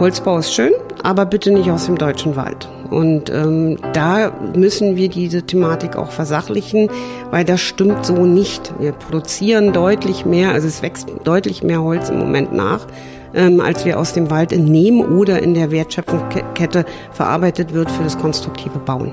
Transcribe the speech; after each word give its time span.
Holzbau 0.00 0.38
ist 0.38 0.54
schön, 0.54 0.72
aber 1.02 1.26
bitte 1.26 1.50
nicht 1.50 1.70
aus 1.70 1.84
dem 1.84 1.98
deutschen 1.98 2.34
Wald. 2.34 2.66
Und 2.88 3.28
ähm, 3.28 3.76
da 3.92 4.32
müssen 4.56 4.96
wir 4.96 5.10
diese 5.10 5.42
Thematik 5.42 5.94
auch 5.96 6.10
versachlichen, 6.10 6.88
weil 7.30 7.44
das 7.44 7.60
stimmt 7.60 8.06
so 8.06 8.24
nicht. 8.24 8.72
Wir 8.80 8.92
produzieren 8.92 9.74
deutlich 9.74 10.24
mehr, 10.24 10.52
also 10.52 10.66
es 10.66 10.82
wächst 10.82 11.08
deutlich 11.24 11.62
mehr 11.62 11.82
Holz 11.82 12.08
im 12.08 12.18
Moment 12.18 12.52
nach, 12.52 12.86
ähm, 13.34 13.60
als 13.60 13.84
wir 13.84 13.98
aus 13.98 14.12
dem 14.12 14.30
Wald 14.30 14.52
entnehmen 14.52 15.18
oder 15.18 15.42
in 15.42 15.54
der 15.54 15.70
Wertschöpfungskette 15.70 16.84
verarbeitet 17.12 17.72
wird 17.72 17.90
für 17.90 18.02
das 18.02 18.18
konstruktive 18.18 18.78
Bauen. 18.78 19.12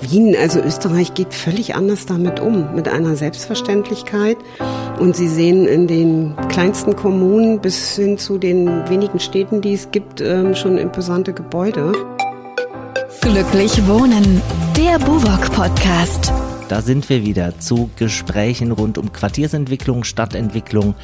Wien, 0.00 0.36
also 0.40 0.60
Österreich, 0.60 1.14
geht 1.14 1.34
völlig 1.34 1.74
anders 1.74 2.06
damit 2.06 2.40
um, 2.40 2.74
mit 2.74 2.88
einer 2.88 3.16
Selbstverständlichkeit. 3.16 4.36
Und 4.98 5.16
Sie 5.16 5.28
sehen 5.28 5.66
in 5.66 5.86
den 5.86 6.34
kleinsten 6.48 6.94
Kommunen 6.96 7.60
bis 7.60 7.96
hin 7.96 8.18
zu 8.18 8.38
den 8.38 8.88
wenigen 8.88 9.18
Städten, 9.18 9.60
die 9.60 9.74
es 9.74 9.90
gibt, 9.90 10.20
ähm, 10.20 10.54
schon 10.54 10.78
imposante 10.78 11.32
Gebäude. 11.32 11.92
Glücklich 13.20 13.86
Wohnen, 13.88 14.42
der 14.76 14.98
Buwok 14.98 15.52
Podcast. 15.52 16.32
Da 16.68 16.80
sind 16.80 17.08
wir 17.08 17.22
wieder 17.22 17.58
zu 17.58 17.90
Gesprächen 17.96 18.72
rund 18.72 18.96
um 18.96 19.12
Quartiersentwicklung, 19.12 20.04
Stadtentwicklung 20.04 20.94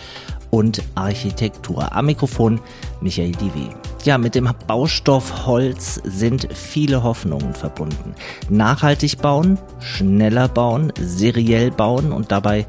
und 0.51 0.83
Architektur. 0.95 1.93
Am 1.95 2.07
Mikrofon 2.07 2.61
Michael 3.01 3.33
Divi. 3.33 3.71
Ja, 4.05 4.17
mit 4.19 4.35
dem 4.35 4.49
Baustoff 4.67 5.47
Holz 5.47 6.01
sind 6.05 6.49
viele 6.55 7.03
Hoffnungen 7.03 7.55
verbunden. 7.55 8.15
Nachhaltig 8.49 9.19
bauen, 9.19 9.59
schneller 9.79 10.49
bauen, 10.49 10.93
seriell 10.99 11.71
bauen 11.71 12.13
und 12.13 12.33
dabei 12.33 12.67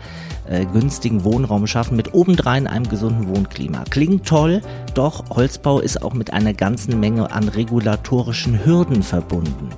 äh, 0.50 0.66
günstigen 0.66 1.24
Wohnraum 1.24 1.68
schaffen 1.68 1.96
mit 1.96 2.14
obendrein 2.14 2.68
einem 2.68 2.90
gesunden 2.90 3.30
Wohnklima. 3.30 3.86
Klingt 3.90 4.28
toll, 4.28 4.62
doch 4.94 5.30
Holzbau 5.30 5.80
ist 5.80 6.02
auch 6.02 6.14
mit 6.14 6.34
einer 6.34 6.54
ganzen 6.54 7.00
Menge 7.00 7.32
an 7.32 7.48
regulatorischen 7.48 8.66
Hürden 8.66 9.02
verbunden. 9.02 9.70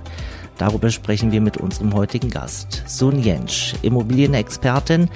Darüber 0.58 0.90
sprechen 0.90 1.32
wir 1.32 1.42
mit 1.42 1.58
unserem 1.58 1.94
heutigen 1.94 2.30
Gast, 2.30 2.84
Sun 2.88 3.22
Jensch, 3.22 3.76
Immobilienexpertin, 3.82 5.10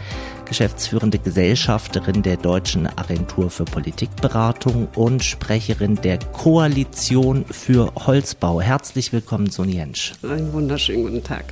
geschäftsführende 0.47 1.19
Gesellschafterin 1.19 2.23
der 2.23 2.37
Deutschen 2.37 2.87
Agentur 2.87 3.49
für 3.49 3.65
Politikberatung 3.65 4.87
und 4.95 5.23
Sprecherin 5.23 5.95
der 5.95 6.19
Koalition 6.19 7.45
für 7.45 7.93
Holzbau. 7.95 8.61
Herzlich 8.61 9.11
willkommen, 9.11 9.49
Sun 9.49 9.69
Jensch. 9.69 10.13
Einen 10.23 10.53
wunderschönen 10.53 11.03
guten 11.03 11.23
Tag. 11.23 11.45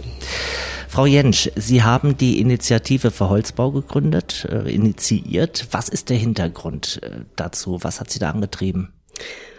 Frau 0.87 1.05
Jensch, 1.05 1.49
Sie 1.55 1.83
haben 1.83 2.17
die 2.17 2.39
Initiative 2.39 3.11
für 3.11 3.29
Holzbau 3.29 3.71
gegründet, 3.71 4.47
äh, 4.49 4.73
initiiert. 4.73 5.67
Was 5.71 5.89
ist 5.89 6.09
der 6.09 6.17
Hintergrund 6.17 7.01
äh, 7.03 7.25
dazu? 7.35 7.79
Was 7.81 7.99
hat 7.99 8.09
Sie 8.09 8.19
da 8.19 8.29
angetrieben? 8.29 8.93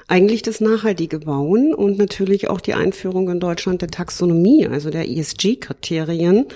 Eigentlich 0.09 0.43
das 0.43 0.61
nachhaltige 0.61 1.19
Bauen 1.19 1.75
und 1.75 1.99
natürlich 1.99 2.49
auch 2.49 2.61
die 2.61 2.75
Einführung 2.75 3.29
in 3.29 3.41
Deutschland 3.41 3.83
der 3.83 3.89
Taxonomie, 3.89 4.67
also 4.67 4.91
der 4.91 5.09
ESG-Kriterien. 5.09 6.47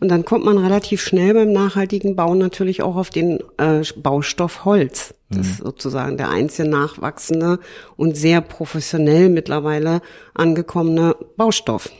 Und 0.00 0.08
dann 0.08 0.24
kommt 0.24 0.44
man 0.44 0.56
relativ 0.56 1.02
schnell 1.02 1.34
beim 1.34 1.52
nachhaltigen 1.52 2.16
Bauen 2.16 2.38
natürlich 2.38 2.82
auch 2.82 2.96
auf 2.96 3.10
den 3.10 3.40
äh, 3.58 3.82
Baustoff 3.96 4.64
Holz. 4.64 5.14
Das 5.28 5.46
ist 5.46 5.60
mhm. 5.60 5.64
sozusagen 5.64 6.16
der 6.16 6.30
einzige 6.30 6.68
nachwachsende 6.68 7.58
und 7.96 8.16
sehr 8.16 8.40
professionell 8.40 9.28
mittlerweile 9.28 10.00
angekommene 10.32 11.14
Baustoff. 11.36 11.90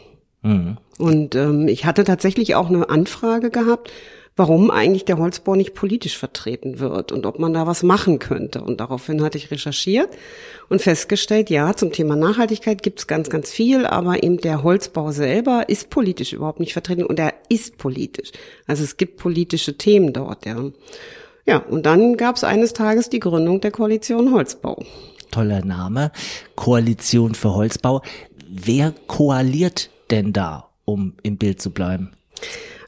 Mhm. 0.42 0.78
Und 0.98 1.34
ähm, 1.34 1.68
ich 1.68 1.84
hatte 1.84 2.04
tatsächlich 2.04 2.54
auch 2.54 2.68
eine 2.68 2.88
Anfrage 2.88 3.50
gehabt 3.50 3.90
warum 4.36 4.70
eigentlich 4.70 5.04
der 5.04 5.18
Holzbau 5.18 5.54
nicht 5.54 5.74
politisch 5.74 6.18
vertreten 6.18 6.80
wird 6.80 7.12
und 7.12 7.24
ob 7.24 7.38
man 7.38 7.54
da 7.54 7.66
was 7.66 7.82
machen 7.82 8.18
könnte. 8.18 8.62
Und 8.62 8.80
daraufhin 8.80 9.22
hatte 9.22 9.38
ich 9.38 9.50
recherchiert 9.50 10.10
und 10.68 10.82
festgestellt, 10.82 11.50
ja, 11.50 11.74
zum 11.74 11.92
Thema 11.92 12.16
Nachhaltigkeit 12.16 12.82
gibt 12.82 12.98
es 12.98 13.06
ganz, 13.06 13.30
ganz 13.30 13.50
viel, 13.50 13.86
aber 13.86 14.22
eben 14.22 14.38
der 14.38 14.62
Holzbau 14.62 15.12
selber 15.12 15.68
ist 15.68 15.90
politisch 15.90 16.32
überhaupt 16.32 16.60
nicht 16.60 16.72
vertreten 16.72 17.04
und 17.04 17.18
er 17.18 17.34
ist 17.48 17.78
politisch. 17.78 18.32
Also 18.66 18.82
es 18.82 18.96
gibt 18.96 19.18
politische 19.18 19.78
Themen 19.78 20.12
dort, 20.12 20.46
ja. 20.46 20.56
Ja, 21.46 21.58
und 21.58 21.84
dann 21.84 22.16
gab 22.16 22.36
es 22.36 22.44
eines 22.44 22.72
Tages 22.72 23.10
die 23.10 23.20
Gründung 23.20 23.60
der 23.60 23.70
Koalition 23.70 24.32
Holzbau. 24.32 24.82
Toller 25.30 25.64
Name, 25.64 26.10
Koalition 26.56 27.34
für 27.34 27.54
Holzbau. 27.54 28.02
Wer 28.48 28.94
koaliert 29.06 29.90
denn 30.10 30.32
da, 30.32 30.70
um 30.84 31.14
im 31.22 31.36
Bild 31.36 31.60
zu 31.60 31.70
bleiben? 31.70 32.12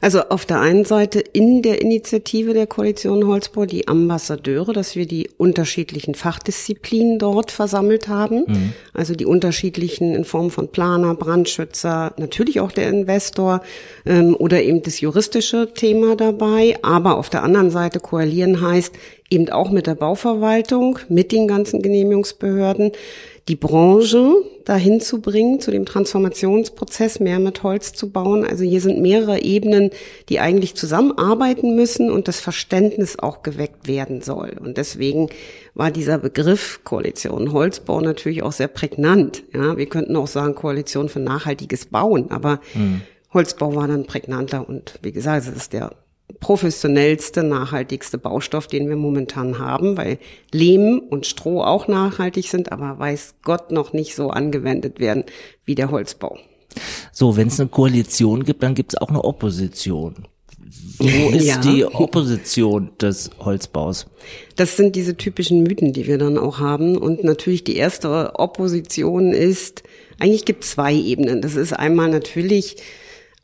Also 0.01 0.21
auf 0.29 0.45
der 0.45 0.59
einen 0.59 0.85
Seite 0.85 1.19
in 1.19 1.61
der 1.61 1.81
Initiative 1.81 2.53
der 2.53 2.67
Koalition 2.67 3.27
Holzbau 3.27 3.65
die 3.65 3.87
Ambassadeure, 3.87 4.73
dass 4.73 4.95
wir 4.95 5.05
die 5.05 5.29
unterschiedlichen 5.37 6.15
Fachdisziplinen 6.15 7.19
dort 7.19 7.51
versammelt 7.51 8.07
haben. 8.07 8.43
Mhm. 8.47 8.73
Also 8.93 9.15
die 9.15 9.25
unterschiedlichen 9.25 10.13
in 10.13 10.25
Form 10.25 10.51
von 10.51 10.69
Planer, 10.69 11.15
Brandschützer, 11.15 12.13
natürlich 12.17 12.59
auch 12.59 12.71
der 12.71 12.89
Investor 12.89 13.61
ähm, 14.05 14.35
oder 14.35 14.61
eben 14.61 14.81
das 14.83 15.01
juristische 15.01 15.73
Thema 15.73 16.15
dabei. 16.15 16.77
Aber 16.81 17.17
auf 17.17 17.29
der 17.29 17.43
anderen 17.43 17.71
Seite 17.71 17.99
koalieren 17.99 18.61
heißt 18.61 18.93
eben 19.29 19.49
auch 19.49 19.71
mit 19.71 19.87
der 19.87 19.95
Bauverwaltung, 19.95 20.99
mit 21.09 21.31
den 21.31 21.47
ganzen 21.47 21.81
Genehmigungsbehörden, 21.81 22.91
die 23.47 23.55
Branche 23.55 24.33
dahin 24.65 24.99
zu 24.99 25.21
bringen, 25.21 25.61
zu 25.61 25.71
dem 25.71 25.85
Transformationsprozess 25.85 27.21
mehr 27.21 27.39
mit 27.39 27.63
Holz 27.63 27.93
zu 27.93 28.09
bauen. 28.09 28.45
Also 28.45 28.65
hier 28.65 28.81
sind 28.81 28.99
mehrere 28.99 29.41
Ebenen, 29.41 29.91
die 30.27 30.41
eigentlich 30.41 30.75
zusammenarbeiten 30.75 31.75
müssen 31.75 32.11
und 32.11 32.27
das 32.27 32.41
Verständnis 32.41 33.17
auch 33.17 33.43
geweckt 33.43 33.87
werden 33.87 34.21
soll. 34.21 34.57
Und 34.59 34.77
deswegen 34.77 35.29
war 35.73 35.91
dieser 35.91 36.17
Begriff 36.17 36.81
Koalition 36.83 37.53
Holzbau 37.53 38.01
natürlich 38.01 38.43
auch 38.43 38.51
sehr 38.51 38.67
prägnant. 38.67 39.43
Ja, 39.53 39.77
wir 39.77 39.85
könnten 39.85 40.17
auch 40.17 40.27
sagen 40.27 40.55
Koalition 40.55 41.07
für 41.07 41.19
nachhaltiges 41.19 41.85
Bauen, 41.85 42.29
aber 42.29 42.59
mhm. 42.73 43.01
Holzbau 43.33 43.75
war 43.75 43.87
dann 43.87 44.05
prägnanter 44.05 44.67
und 44.67 44.99
wie 45.01 45.11
gesagt, 45.11 45.47
es 45.47 45.55
ist 45.55 45.73
der 45.73 45.91
professionellste, 46.39 47.43
nachhaltigste 47.43 48.17
Baustoff, 48.17 48.67
den 48.67 48.89
wir 48.89 48.95
momentan 48.95 49.59
haben, 49.59 49.97
weil 49.97 50.19
Lehm 50.51 51.01
und 51.09 51.25
Stroh 51.25 51.61
auch 51.61 51.87
nachhaltig 51.87 52.49
sind, 52.49 52.71
aber 52.71 52.99
weiß 52.99 53.35
Gott 53.43 53.71
noch 53.71 53.93
nicht 53.93 54.15
so 54.15 54.29
angewendet 54.29 54.99
werden 54.99 55.23
wie 55.65 55.75
der 55.75 55.89
Holzbau. 55.89 56.37
So, 57.11 57.37
wenn 57.37 57.47
es 57.47 57.59
eine 57.59 57.69
Koalition 57.69 58.43
gibt, 58.43 58.61
dann 58.61 58.75
gibt 58.75 58.93
es 58.93 59.01
auch 59.01 59.09
eine 59.09 59.23
Opposition. 59.23 60.27
Wo 60.99 61.29
ist 61.31 61.45
ja. 61.45 61.57
die 61.57 61.85
Opposition 61.85 62.91
des 63.01 63.31
Holzbaus? 63.39 64.07
Das 64.55 64.77
sind 64.77 64.95
diese 64.95 65.15
typischen 65.15 65.63
Mythen, 65.63 65.93
die 65.93 66.07
wir 66.07 66.17
dann 66.17 66.37
auch 66.37 66.59
haben. 66.59 66.97
Und 66.97 67.23
natürlich 67.23 67.63
die 67.63 67.77
erste 67.77 68.37
Opposition 68.37 69.31
ist, 69.31 69.83
eigentlich 70.19 70.45
gibt 70.45 70.63
es 70.63 70.71
zwei 70.71 70.93
Ebenen. 70.93 71.41
Das 71.41 71.55
ist 71.55 71.73
einmal 71.73 72.09
natürlich 72.09 72.77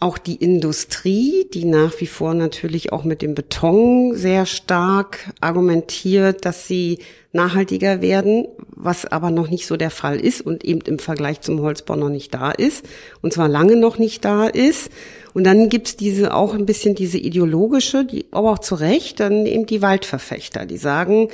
auch 0.04 0.18
die 0.18 0.36
Industrie, 0.36 1.48
die 1.54 1.64
nach 1.64 2.02
wie 2.02 2.08
vor 2.08 2.34
natürlich 2.34 2.92
auch 2.92 3.06
mit 3.06 3.22
dem 3.22 3.36
Beton 3.36 4.16
sehr 4.16 4.46
stark 4.46 5.32
argumentiert, 5.40 6.44
dass 6.46 6.68
sie 6.68 7.00
nachhaltiger 7.32 8.02
werden, 8.02 8.46
was 8.68 9.06
aber 9.06 9.32
noch 9.32 9.50
nicht 9.50 9.66
so 9.66 9.78
der 9.78 9.92
Fall 9.92 10.20
ist 10.20 10.42
und 10.42 10.66
eben 10.66 10.82
im 10.82 11.00
Vergleich 11.00 11.40
zum 11.40 11.62
Holzbau 11.62 11.96
noch 11.96 12.10
nicht 12.10 12.34
da 12.34 12.52
ist 12.52 12.86
und 13.22 13.32
zwar 13.32 13.48
lange 13.48 13.78
noch 13.78 13.98
nicht 13.98 14.26
da 14.26 14.48
ist. 14.48 14.92
Und 15.34 15.46
dann 15.46 15.70
gibt's 15.70 15.96
diese 15.96 16.36
auch 16.36 16.54
ein 16.54 16.66
bisschen 16.66 16.96
diese 16.96 17.18
ideologische, 17.18 18.04
die 18.04 18.26
aber 18.32 18.52
auch 18.52 18.60
zu 18.60 18.76
Recht, 18.76 19.22
dann 19.22 19.46
eben 19.46 19.66
die 19.66 19.82
Waldverfechter, 19.82 20.66
die 20.66 20.78
sagen, 20.78 21.30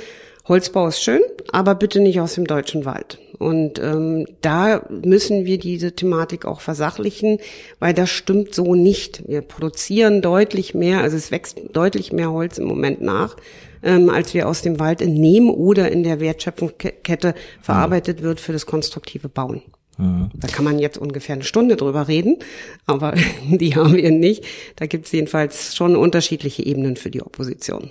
Holzbau 0.46 0.86
ist 0.86 1.02
schön, 1.02 1.20
aber 1.50 1.74
bitte 1.74 1.98
nicht 1.98 2.20
aus 2.20 2.34
dem 2.34 2.46
deutschen 2.46 2.84
Wald. 2.84 3.18
Und 3.40 3.78
ähm, 3.78 4.26
da 4.42 4.84
müssen 4.90 5.46
wir 5.46 5.58
diese 5.58 5.92
Thematik 5.92 6.44
auch 6.44 6.60
versachlichen, 6.60 7.38
weil 7.78 7.94
das 7.94 8.10
stimmt 8.10 8.54
so 8.54 8.74
nicht. 8.74 9.26
Wir 9.26 9.40
produzieren 9.40 10.20
deutlich 10.20 10.74
mehr, 10.74 11.00
also 11.00 11.16
es 11.16 11.30
wächst 11.30 11.58
deutlich 11.72 12.12
mehr 12.12 12.30
Holz 12.30 12.58
im 12.58 12.66
Moment 12.66 13.00
nach, 13.00 13.36
ähm, 13.82 14.10
als 14.10 14.34
wir 14.34 14.46
aus 14.46 14.60
dem 14.60 14.78
Wald 14.78 15.00
entnehmen 15.00 15.48
oder 15.48 15.90
in 15.90 16.02
der 16.02 16.20
Wertschöpfungskette 16.20 17.34
verarbeitet 17.62 18.20
wird 18.20 18.40
für 18.40 18.52
das 18.52 18.66
konstruktive 18.66 19.30
Bauen. 19.30 19.62
Mhm. 19.96 20.28
Da 20.34 20.46
kann 20.46 20.66
man 20.66 20.78
jetzt 20.78 20.98
ungefähr 20.98 21.36
eine 21.36 21.44
Stunde 21.44 21.76
drüber 21.76 22.08
reden, 22.08 22.36
aber 22.84 23.14
die 23.48 23.74
haben 23.74 23.96
wir 23.96 24.10
nicht. 24.10 24.44
Da 24.76 24.84
gibt 24.84 25.06
es 25.06 25.12
jedenfalls 25.12 25.74
schon 25.74 25.96
unterschiedliche 25.96 26.66
Ebenen 26.66 26.96
für 26.96 27.10
die 27.10 27.22
Opposition. 27.22 27.88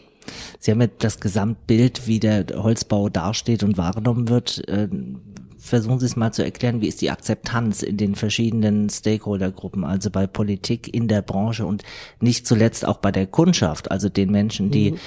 Sie 0.59 0.69
haben 0.69 0.81
ja 0.81 0.87
das 0.99 1.19
Gesamtbild, 1.19 2.05
wie 2.05 2.19
der 2.19 2.45
Holzbau 2.53 3.09
dasteht 3.09 3.63
und 3.63 3.77
wahrgenommen 3.77 4.29
wird. 4.29 4.61
Versuchen 5.69 5.99
Sie 5.99 6.07
es 6.07 6.15
mal 6.15 6.31
zu 6.31 6.43
erklären, 6.43 6.81
wie 6.81 6.87
ist 6.87 6.99
die 6.99 7.11
Akzeptanz 7.11 7.83
in 7.83 7.95
den 7.95 8.15
verschiedenen 8.15 8.89
Stakeholdergruppen, 8.89 9.83
also 9.83 10.09
bei 10.09 10.25
Politik, 10.25 10.91
in 10.91 11.07
der 11.07 11.21
Branche 11.21 11.63
und 11.63 11.83
nicht 12.19 12.47
zuletzt 12.47 12.87
auch 12.87 12.97
bei 12.97 13.11
der 13.11 13.27
Kundschaft, 13.27 13.91
also 13.91 14.09
den 14.09 14.31
Menschen, 14.31 14.71
die 14.71 14.91
mhm. 14.91 14.97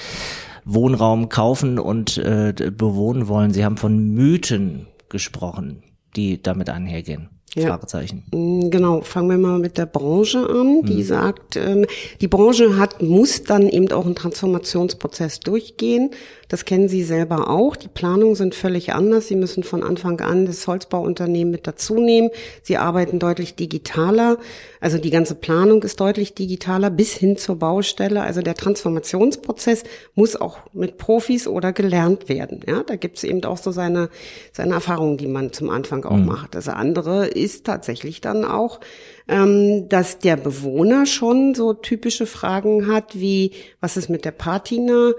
Wohnraum 0.65 1.29
kaufen 1.29 1.81
und 1.81 2.17
äh, 2.17 2.55
bewohnen 2.55 3.27
wollen. 3.27 3.53
Sie 3.53 3.65
haben 3.65 3.77
von 3.77 4.15
Mythen 4.15 4.87
gesprochen, 5.09 5.83
die 6.15 6.41
damit 6.41 6.71
einhergehen. 6.71 7.29
Ja. 7.55 7.69
Fragezeichen. 7.69 8.25
Mm, 8.33 8.71
genau, 8.71 9.03
fangen 9.03 9.29
wir 9.29 9.37
mal 9.37 9.59
mit 9.59 9.77
der 9.77 9.85
Branche 9.85 10.39
an. 10.49 10.83
Die 10.85 10.99
hm. 10.99 11.03
sagt, 11.03 11.57
ähm, 11.57 11.85
die 12.21 12.29
Branche 12.29 12.79
hat, 12.79 13.03
muss 13.03 13.43
dann 13.43 13.69
eben 13.69 13.93
auch 13.93 14.07
einen 14.07 14.15
Transformationsprozess 14.15 15.41
durchgehen. 15.41 16.13
Das 16.53 16.67
kennen 16.67 16.87
Sie 16.87 17.03
selber 17.03 17.49
auch. 17.49 17.77
Die 17.77 17.89
Planungen 17.89 18.35
sind 18.35 18.55
völlig 18.55 18.93
anders. 18.93 19.27
Sie 19.27 19.37
müssen 19.37 19.63
von 19.63 19.83
Anfang 19.83 20.21
an 20.21 20.45
das 20.45 20.67
Holzbauunternehmen 20.67 21.51
mit 21.51 21.67
dazu 21.67 21.95
nehmen. 21.95 22.29
Sie 22.63 22.77
arbeiten 22.77 23.19
deutlich 23.19 23.55
digitaler. 23.55 24.37
Also 24.79 24.99
die 24.99 25.09
ganze 25.09 25.35
Planung 25.35 25.83
ist 25.83 25.99
deutlich 25.99 26.35
digitaler 26.35 26.91
bis 26.91 27.15
hin 27.15 27.39
zur 27.39 27.57
Baustelle. 27.57 28.21
Also 28.21 28.43
der 28.43 28.55
Transformationsprozess 28.55 29.85
muss 30.15 30.37
auch 30.37 30.59
mit 30.75 30.99
Profis 30.99 31.49
oder 31.49 31.73
gelernt 31.73 32.29
werden. 32.29 32.61
Ja, 32.69 32.83
da 32.83 32.97
gibt 32.97 33.17
es 33.17 33.25
eben 33.25 33.43
auch 33.45 33.57
so 33.57 33.71
seine, 33.71 34.11
seine 34.53 34.75
Erfahrungen, 34.75 35.17
die 35.17 35.29
man 35.29 35.55
zum 35.55 35.71
Anfang 35.71 36.05
auch 36.05 36.19
mhm. 36.19 36.27
macht. 36.27 36.55
Das 36.55 36.69
andere 36.69 37.29
ist 37.29 37.65
tatsächlich 37.65 38.21
dann 38.21 38.45
auch, 38.45 38.81
ähm, 39.27 39.89
dass 39.89 40.19
der 40.19 40.37
Bewohner 40.37 41.07
schon 41.07 41.55
so 41.55 41.73
typische 41.73 42.27
Fragen 42.27 42.93
hat 42.93 43.19
wie, 43.19 43.53
was 43.81 43.97
ist 43.97 44.11
mit 44.11 44.27
der 44.27 44.33
Patina? 44.33 45.13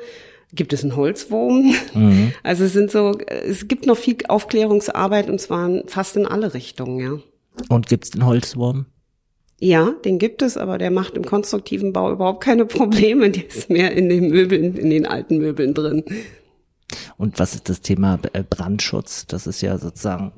Gibt 0.53 0.73
es 0.73 0.83
einen 0.83 0.95
Holzwurm? 0.95 1.73
Mhm. 1.93 2.33
Also 2.43 2.63
es 2.65 2.73
sind 2.73 2.91
so, 2.91 3.17
es 3.19 3.67
gibt 3.67 3.85
noch 3.85 3.97
viel 3.97 4.17
Aufklärungsarbeit 4.27 5.29
und 5.29 5.39
zwar 5.39 5.69
fast 5.87 6.15
in 6.15 6.25
alle 6.25 6.53
Richtungen, 6.53 6.99
ja. 6.99 7.19
Und 7.69 7.87
gibt 7.87 8.05
es 8.05 8.11
den 8.11 8.25
Holzwurm? 8.25 8.85
Ja, 9.59 9.93
den 10.03 10.19
gibt 10.19 10.41
es, 10.41 10.57
aber 10.57 10.77
der 10.77 10.91
macht 10.91 11.15
im 11.15 11.23
konstruktiven 11.23 11.93
Bau 11.93 12.11
überhaupt 12.11 12.43
keine 12.43 12.65
Probleme. 12.65 13.29
Der 13.29 13.47
ist 13.47 13.69
mehr 13.69 13.93
in 13.93 14.09
den 14.09 14.29
Möbeln, 14.29 14.75
in 14.75 14.89
den 14.89 15.05
alten 15.05 15.37
Möbeln 15.37 15.73
drin. 15.73 16.03
Und 17.17 17.39
was 17.39 17.55
ist 17.55 17.69
das 17.69 17.81
Thema 17.81 18.19
äh, 18.33 18.43
Brandschutz? 18.43 19.25
Das 19.27 19.47
ist 19.47 19.61
ja 19.61 19.77
sozusagen, 19.77 20.33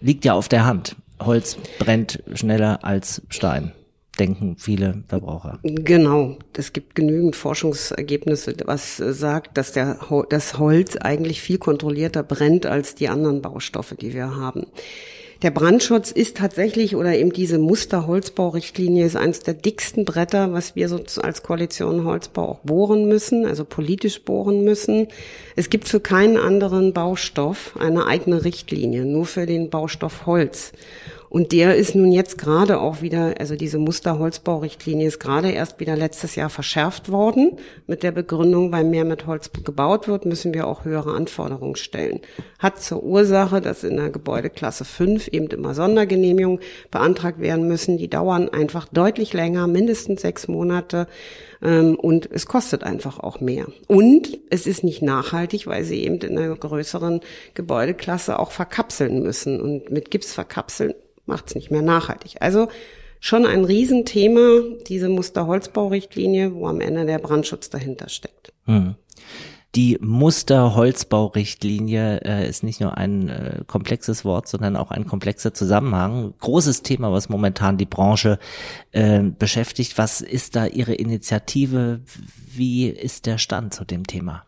liegt 0.00 0.24
ja 0.24 0.34
auf 0.34 0.48
der 0.48 0.66
Hand. 0.66 0.96
Holz 1.18 1.56
brennt 1.78 2.22
schneller 2.34 2.84
als 2.84 3.22
Stein, 3.30 3.72
denken 4.18 4.56
viele 4.58 5.02
Verbraucher. 5.08 5.58
Genau. 5.62 6.36
Es 6.56 6.72
gibt 6.72 6.94
genügend 6.94 7.36
Forschungsergebnisse, 7.36 8.54
was 8.64 8.96
sagt, 8.96 9.56
dass 9.58 9.72
der, 9.72 9.98
das 10.30 10.58
Holz 10.58 10.96
eigentlich 10.96 11.40
viel 11.40 11.58
kontrollierter 11.58 12.22
brennt 12.22 12.66
als 12.66 12.94
die 12.94 13.08
anderen 13.08 13.42
Baustoffe, 13.42 13.94
die 14.00 14.14
wir 14.14 14.36
haben. 14.36 14.66
Der 15.42 15.50
Brandschutz 15.50 16.12
ist 16.12 16.38
tatsächlich 16.38 16.96
oder 16.96 17.14
eben 17.14 17.30
diese 17.30 17.58
Musterholzbaurichtlinie 17.58 19.04
ist 19.04 19.16
eines 19.16 19.40
der 19.40 19.52
dicksten 19.52 20.06
Bretter, 20.06 20.54
was 20.54 20.76
wir 20.76 20.88
so 20.88 20.98
als 21.20 21.42
Koalition 21.42 22.04
Holzbau 22.04 22.48
auch 22.48 22.58
bohren 22.60 23.06
müssen, 23.06 23.44
also 23.44 23.66
politisch 23.66 24.22
bohren 24.22 24.64
müssen. 24.64 25.08
Es 25.54 25.68
gibt 25.68 25.88
für 25.88 26.00
keinen 26.00 26.38
anderen 26.38 26.94
Baustoff 26.94 27.76
eine 27.78 28.06
eigene 28.06 28.44
Richtlinie, 28.44 29.04
nur 29.04 29.26
für 29.26 29.44
den 29.44 29.68
Baustoff 29.68 30.24
Holz. 30.24 30.72
Und 31.28 31.52
der 31.52 31.76
ist 31.76 31.94
nun 31.94 32.12
jetzt 32.12 32.38
gerade 32.38 32.80
auch 32.80 33.02
wieder, 33.02 33.34
also 33.38 33.56
diese 33.56 33.78
Musterholzbaurichtlinie 33.78 35.08
ist 35.08 35.18
gerade 35.18 35.50
erst 35.50 35.80
wieder 35.80 35.96
letztes 35.96 36.36
Jahr 36.36 36.50
verschärft 36.50 37.10
worden 37.10 37.58
mit 37.86 38.02
der 38.02 38.12
Begründung, 38.12 38.72
weil 38.72 38.84
mehr 38.84 39.04
mit 39.04 39.26
Holz 39.26 39.50
gebaut 39.64 40.08
wird, 40.08 40.24
müssen 40.24 40.54
wir 40.54 40.66
auch 40.66 40.84
höhere 40.84 41.14
Anforderungen 41.14 41.76
stellen. 41.76 42.20
Hat 42.58 42.80
zur 42.80 43.02
Ursache, 43.02 43.60
dass 43.60 43.84
in 43.84 43.96
der 43.96 44.10
Gebäudeklasse 44.10 44.84
5 44.84 45.28
eben 45.28 45.48
immer 45.48 45.74
Sondergenehmigungen 45.74 46.60
beantragt 46.90 47.40
werden 47.40 47.66
müssen. 47.66 47.98
Die 47.98 48.08
dauern 48.08 48.48
einfach 48.48 48.86
deutlich 48.88 49.32
länger, 49.32 49.66
mindestens 49.66 50.22
sechs 50.22 50.48
Monate. 50.48 51.06
Ähm, 51.62 51.96
und 51.96 52.28
es 52.30 52.46
kostet 52.46 52.84
einfach 52.84 53.18
auch 53.18 53.40
mehr. 53.40 53.66
Und 53.88 54.38
es 54.50 54.66
ist 54.66 54.84
nicht 54.84 55.02
nachhaltig, 55.02 55.66
weil 55.66 55.84
sie 55.84 56.04
eben 56.04 56.18
in 56.18 56.38
einer 56.38 56.54
größeren 56.54 57.20
Gebäudeklasse 57.54 58.38
auch 58.38 58.52
verkapseln 58.52 59.22
müssen. 59.22 59.60
Und 59.60 59.90
mit 59.90 60.10
Gips 60.10 60.32
verkapseln 60.32 60.94
macht 61.26 61.48
es 61.48 61.54
nicht 61.54 61.70
mehr 61.70 61.82
nachhaltig. 61.82 62.36
Also 62.40 62.68
schon 63.20 63.44
ein 63.46 63.64
Riesenthema, 63.64 64.62
diese 64.86 65.08
Musterholzbaurichtlinie, 65.08 66.54
wo 66.54 66.66
am 66.66 66.80
Ende 66.80 67.06
der 67.06 67.18
Brandschutz 67.18 67.70
dahinter 67.70 68.08
steckt. 68.08 68.52
Hm. 68.64 68.96
Die 69.74 69.98
Musterholzbaurichtlinie 70.00 72.20
äh, 72.24 72.48
ist 72.48 72.62
nicht 72.62 72.80
nur 72.80 72.96
ein 72.96 73.28
äh, 73.28 73.64
komplexes 73.66 74.24
Wort, 74.24 74.48
sondern 74.48 74.74
auch 74.74 74.90
ein 74.90 75.06
komplexer 75.06 75.52
Zusammenhang. 75.52 76.32
Großes 76.40 76.82
Thema, 76.82 77.12
was 77.12 77.28
momentan 77.28 77.76
die 77.76 77.84
Branche 77.84 78.38
äh, 78.92 79.20
beschäftigt. 79.20 79.98
Was 79.98 80.22
ist 80.22 80.56
da 80.56 80.64
Ihre 80.64 80.94
Initiative? 80.94 82.00
Wie 82.54 82.86
ist 82.86 83.26
der 83.26 83.36
Stand 83.36 83.74
zu 83.74 83.84
dem 83.84 84.06
Thema? 84.06 84.46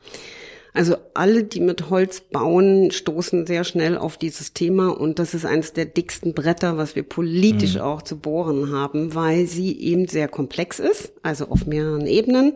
Also 0.78 0.94
alle, 1.12 1.42
die 1.42 1.58
mit 1.58 1.90
Holz 1.90 2.20
bauen, 2.20 2.92
stoßen 2.92 3.48
sehr 3.48 3.64
schnell 3.64 3.98
auf 3.98 4.16
dieses 4.16 4.52
Thema 4.52 4.90
und 4.90 5.18
das 5.18 5.34
ist 5.34 5.44
eines 5.44 5.72
der 5.72 5.86
dicksten 5.86 6.34
Bretter, 6.34 6.76
was 6.76 6.94
wir 6.94 7.02
politisch 7.02 7.74
mhm. 7.74 7.80
auch 7.80 8.00
zu 8.00 8.16
bohren 8.16 8.70
haben, 8.70 9.12
weil 9.12 9.48
sie 9.48 9.76
eben 9.76 10.06
sehr 10.06 10.28
komplex 10.28 10.78
ist, 10.78 11.10
also 11.24 11.48
auf 11.48 11.66
mehreren 11.66 12.06
Ebenen, 12.06 12.52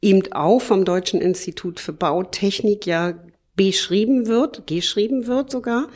eben 0.00 0.32
auch 0.32 0.60
vom 0.60 0.86
Deutschen 0.86 1.20
Institut 1.20 1.78
für 1.78 1.92
Bautechnik 1.92 2.86
ja 2.86 3.12
beschrieben 3.58 4.26
wird, 4.26 4.66
geschrieben 4.66 5.26
wird 5.26 5.50
sogar, 5.50 5.88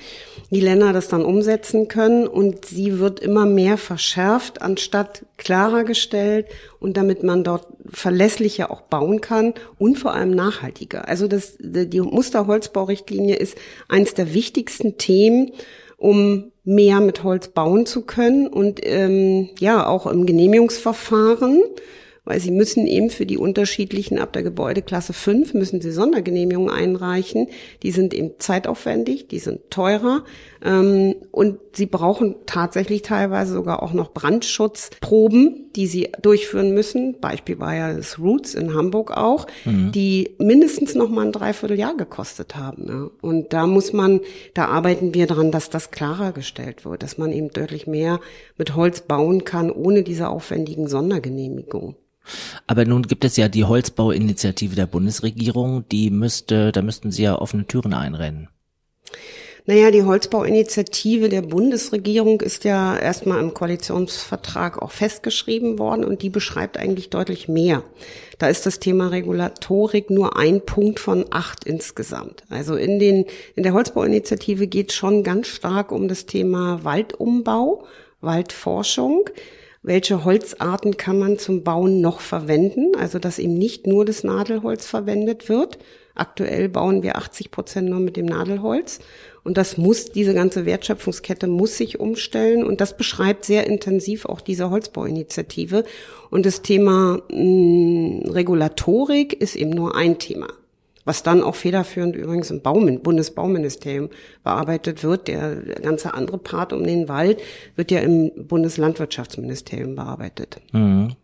die 0.50 0.60
Länder 0.60 0.92
das 0.92 1.08
dann 1.08 1.24
umsetzen 1.24 1.88
können 1.88 2.26
und 2.26 2.66
sie 2.66 2.98
wird 2.98 3.20
immer 3.20 3.46
mehr 3.46 3.78
verschärft, 3.78 4.60
anstatt 4.60 5.24
klarer 5.38 5.84
gestellt 5.84 6.46
und 6.78 6.98
damit 6.98 7.22
man 7.22 7.44
dort 7.44 7.66
verlässlicher 7.88 8.70
auch 8.70 8.82
bauen 8.82 9.22
kann 9.22 9.54
und 9.78 9.98
vor 9.98 10.12
allem 10.12 10.32
nachhaltiger. 10.32 11.08
Also 11.08 11.28
das, 11.28 11.56
die 11.58 12.00
Musterholzbaurichtlinie 12.00 13.36
ist 13.36 13.56
eines 13.88 14.12
der 14.12 14.34
wichtigsten 14.34 14.98
Themen, 14.98 15.52
um 15.96 16.50
mehr 16.64 17.00
mit 17.00 17.22
Holz 17.22 17.48
bauen 17.48 17.86
zu 17.86 18.02
können 18.02 18.48
und 18.48 18.80
ähm, 18.82 19.50
ja 19.58 19.86
auch 19.86 20.06
im 20.06 20.26
Genehmigungsverfahren 20.26 21.62
weil 22.24 22.38
sie 22.38 22.52
müssen 22.52 22.86
eben 22.86 23.10
für 23.10 23.26
die 23.26 23.36
unterschiedlichen 23.36 24.18
ab 24.18 24.32
der 24.32 24.44
Gebäudeklasse 24.44 25.12
5 25.12 25.54
müssen 25.54 25.80
sie 25.80 25.90
Sondergenehmigungen 25.90 26.70
einreichen. 26.70 27.48
Die 27.82 27.90
sind 27.90 28.14
eben 28.14 28.32
zeitaufwendig, 28.38 29.26
die 29.26 29.40
sind 29.40 29.70
teurer 29.70 30.24
ähm, 30.64 31.16
und 31.32 31.58
sie 31.72 31.86
brauchen 31.86 32.36
tatsächlich 32.46 33.02
teilweise 33.02 33.54
sogar 33.54 33.82
auch 33.82 33.92
noch 33.92 34.12
Brandschutzproben, 34.12 35.70
die 35.74 35.88
sie 35.88 36.12
durchführen 36.20 36.72
müssen. 36.74 37.18
Beispiel 37.20 37.58
war 37.58 37.74
ja 37.74 37.92
das 37.92 38.20
Roots 38.20 38.54
in 38.54 38.74
Hamburg 38.74 39.10
auch, 39.16 39.48
mhm. 39.64 39.90
die 39.90 40.36
mindestens 40.38 40.94
noch 40.94 41.08
mal 41.08 41.26
ein 41.26 41.32
Dreivierteljahr 41.32 41.96
gekostet 41.96 42.54
haben. 42.54 42.86
Ja. 42.88 43.10
Und 43.20 43.52
da 43.52 43.66
muss 43.66 43.92
man, 43.92 44.20
da 44.54 44.66
arbeiten 44.66 45.12
wir 45.14 45.26
dran, 45.26 45.50
dass 45.50 45.70
das 45.70 45.90
klarer 45.90 46.30
gestellt 46.30 46.84
wird, 46.84 47.02
dass 47.02 47.18
man 47.18 47.32
eben 47.32 47.50
deutlich 47.50 47.88
mehr 47.88 48.20
mit 48.58 48.76
Holz 48.76 49.00
bauen 49.00 49.44
kann, 49.44 49.72
ohne 49.72 50.04
diese 50.04 50.28
aufwendigen 50.28 50.86
Sondergenehmigungen. 50.86 51.96
Aber 52.66 52.84
nun 52.84 53.02
gibt 53.02 53.24
es 53.24 53.36
ja 53.36 53.48
die 53.48 53.64
Holzbauinitiative 53.64 54.74
der 54.74 54.86
Bundesregierung, 54.86 55.88
die 55.88 56.10
müsste, 56.10 56.72
da 56.72 56.82
müssten 56.82 57.10
Sie 57.10 57.22
ja 57.24 57.38
offene 57.38 57.66
Türen 57.66 57.94
einrennen. 57.94 58.48
Naja, 59.64 59.92
die 59.92 60.02
Holzbauinitiative 60.02 61.28
der 61.28 61.42
Bundesregierung 61.42 62.40
ist 62.40 62.64
ja 62.64 62.96
erstmal 62.96 63.40
im 63.40 63.54
Koalitionsvertrag 63.54 64.82
auch 64.82 64.90
festgeschrieben 64.90 65.78
worden 65.78 66.04
und 66.04 66.22
die 66.22 66.30
beschreibt 66.30 66.78
eigentlich 66.78 67.10
deutlich 67.10 67.46
mehr. 67.46 67.84
Da 68.38 68.48
ist 68.48 68.66
das 68.66 68.80
Thema 68.80 69.08
Regulatorik 69.08 70.10
nur 70.10 70.36
ein 70.36 70.66
Punkt 70.66 70.98
von 70.98 71.26
acht 71.30 71.64
insgesamt. 71.64 72.42
Also 72.50 72.74
in 72.74 72.98
den, 72.98 73.26
in 73.54 73.62
der 73.62 73.72
Holzbauinitiative 73.72 74.66
geht 74.66 74.90
es 74.90 74.96
schon 74.96 75.22
ganz 75.22 75.46
stark 75.46 75.92
um 75.92 76.08
das 76.08 76.26
Thema 76.26 76.82
Waldumbau, 76.82 77.84
Waldforschung 78.20 79.26
welche 79.82 80.24
Holzarten 80.24 80.96
kann 80.96 81.18
man 81.18 81.38
zum 81.38 81.64
Bauen 81.64 82.00
noch 82.00 82.20
verwenden, 82.20 82.94
also 82.96 83.18
dass 83.18 83.38
eben 83.38 83.54
nicht 83.54 83.86
nur 83.86 84.04
das 84.04 84.22
Nadelholz 84.22 84.86
verwendet 84.86 85.48
wird. 85.48 85.78
Aktuell 86.14 86.68
bauen 86.68 87.02
wir 87.02 87.16
80 87.16 87.50
Prozent 87.50 87.88
nur 87.88 87.98
mit 87.98 88.16
dem 88.16 88.26
Nadelholz 88.26 89.00
und 89.44 89.56
das 89.56 89.78
muss, 89.78 90.12
diese 90.12 90.34
ganze 90.34 90.66
Wertschöpfungskette 90.66 91.48
muss 91.48 91.76
sich 91.76 91.98
umstellen 91.98 92.64
und 92.64 92.80
das 92.80 92.96
beschreibt 92.96 93.44
sehr 93.44 93.66
intensiv 93.66 94.26
auch 94.26 94.40
diese 94.40 94.70
Holzbauinitiative. 94.70 95.84
Und 96.30 96.46
das 96.46 96.62
Thema 96.62 97.22
mh, 97.30 98.24
hm, 98.24 98.30
Regulatorik 98.30 99.32
ist 99.32 99.56
eben 99.56 99.70
nur 99.70 99.96
ein 99.96 100.18
Thema 100.18 100.48
was 101.04 101.22
dann 101.22 101.42
auch 101.42 101.54
federführend 101.54 102.16
übrigens 102.16 102.50
im 102.50 102.62
Baum, 102.62 103.02
Bundesbauministerium 103.02 104.10
bearbeitet 104.44 105.02
wird. 105.02 105.28
Der 105.28 105.56
ganze 105.82 106.14
andere 106.14 106.38
Part 106.38 106.72
um 106.72 106.84
den 106.84 107.08
Wald 107.08 107.40
wird 107.76 107.90
ja 107.90 108.00
im 108.00 108.30
Bundeslandwirtschaftsministerium 108.46 109.94
bearbeitet. 109.94 110.60
Mhm. 110.72 111.14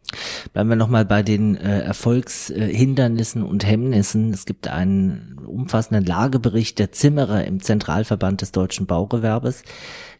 Bleiben 0.53 0.71
wir 0.71 0.77
nochmal 0.77 1.05
bei 1.05 1.23
den 1.23 1.57
äh, 1.57 1.81
Erfolgshindernissen 1.81 3.43
und 3.43 3.67
Hemmnissen. 3.67 4.33
Es 4.33 4.47
gibt 4.47 4.69
einen 4.69 5.39
umfassenden 5.47 6.05
Lagebericht 6.05 6.79
der 6.79 6.93
Zimmerer 6.93 7.45
im 7.45 7.61
Zentralverband 7.61 8.41
des 8.41 8.53
deutschen 8.53 8.87
Baugewerbes. 8.87 9.63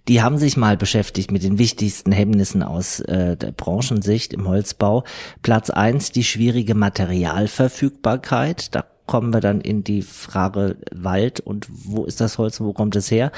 Die 0.09 0.23
haben 0.23 0.39
sich 0.39 0.57
mal 0.57 0.79
beschäftigt 0.79 1.31
mit 1.31 1.43
den 1.43 1.59
wichtigsten 1.59 2.13
Hemmnissen 2.13 2.63
aus 2.63 3.01
äh, 3.01 3.37
der 3.37 3.53
Branchensicht 3.53 4.33
im 4.33 4.49
Holzbau. 4.49 5.05
Platz 5.43 5.69
eins 5.71 6.13
die 6.13 6.25
schwierige 6.25 6.75
Materialverfügbarkeit. 6.75 8.75
Da 8.75 8.87
kommen 9.09 9.35
wir 9.35 9.41
dann 9.41 9.61
in 9.61 9.83
die 9.83 10.03
Frage 10.03 10.77
Wald 10.95 11.41
und 11.41 11.67
wo 11.69 12.05
ist 12.05 12.21
das 12.21 12.39
Holz, 12.39 12.61
wo 12.61 12.73
kommt 12.73 12.95
es 12.95 13.11
her? 13.11 13.33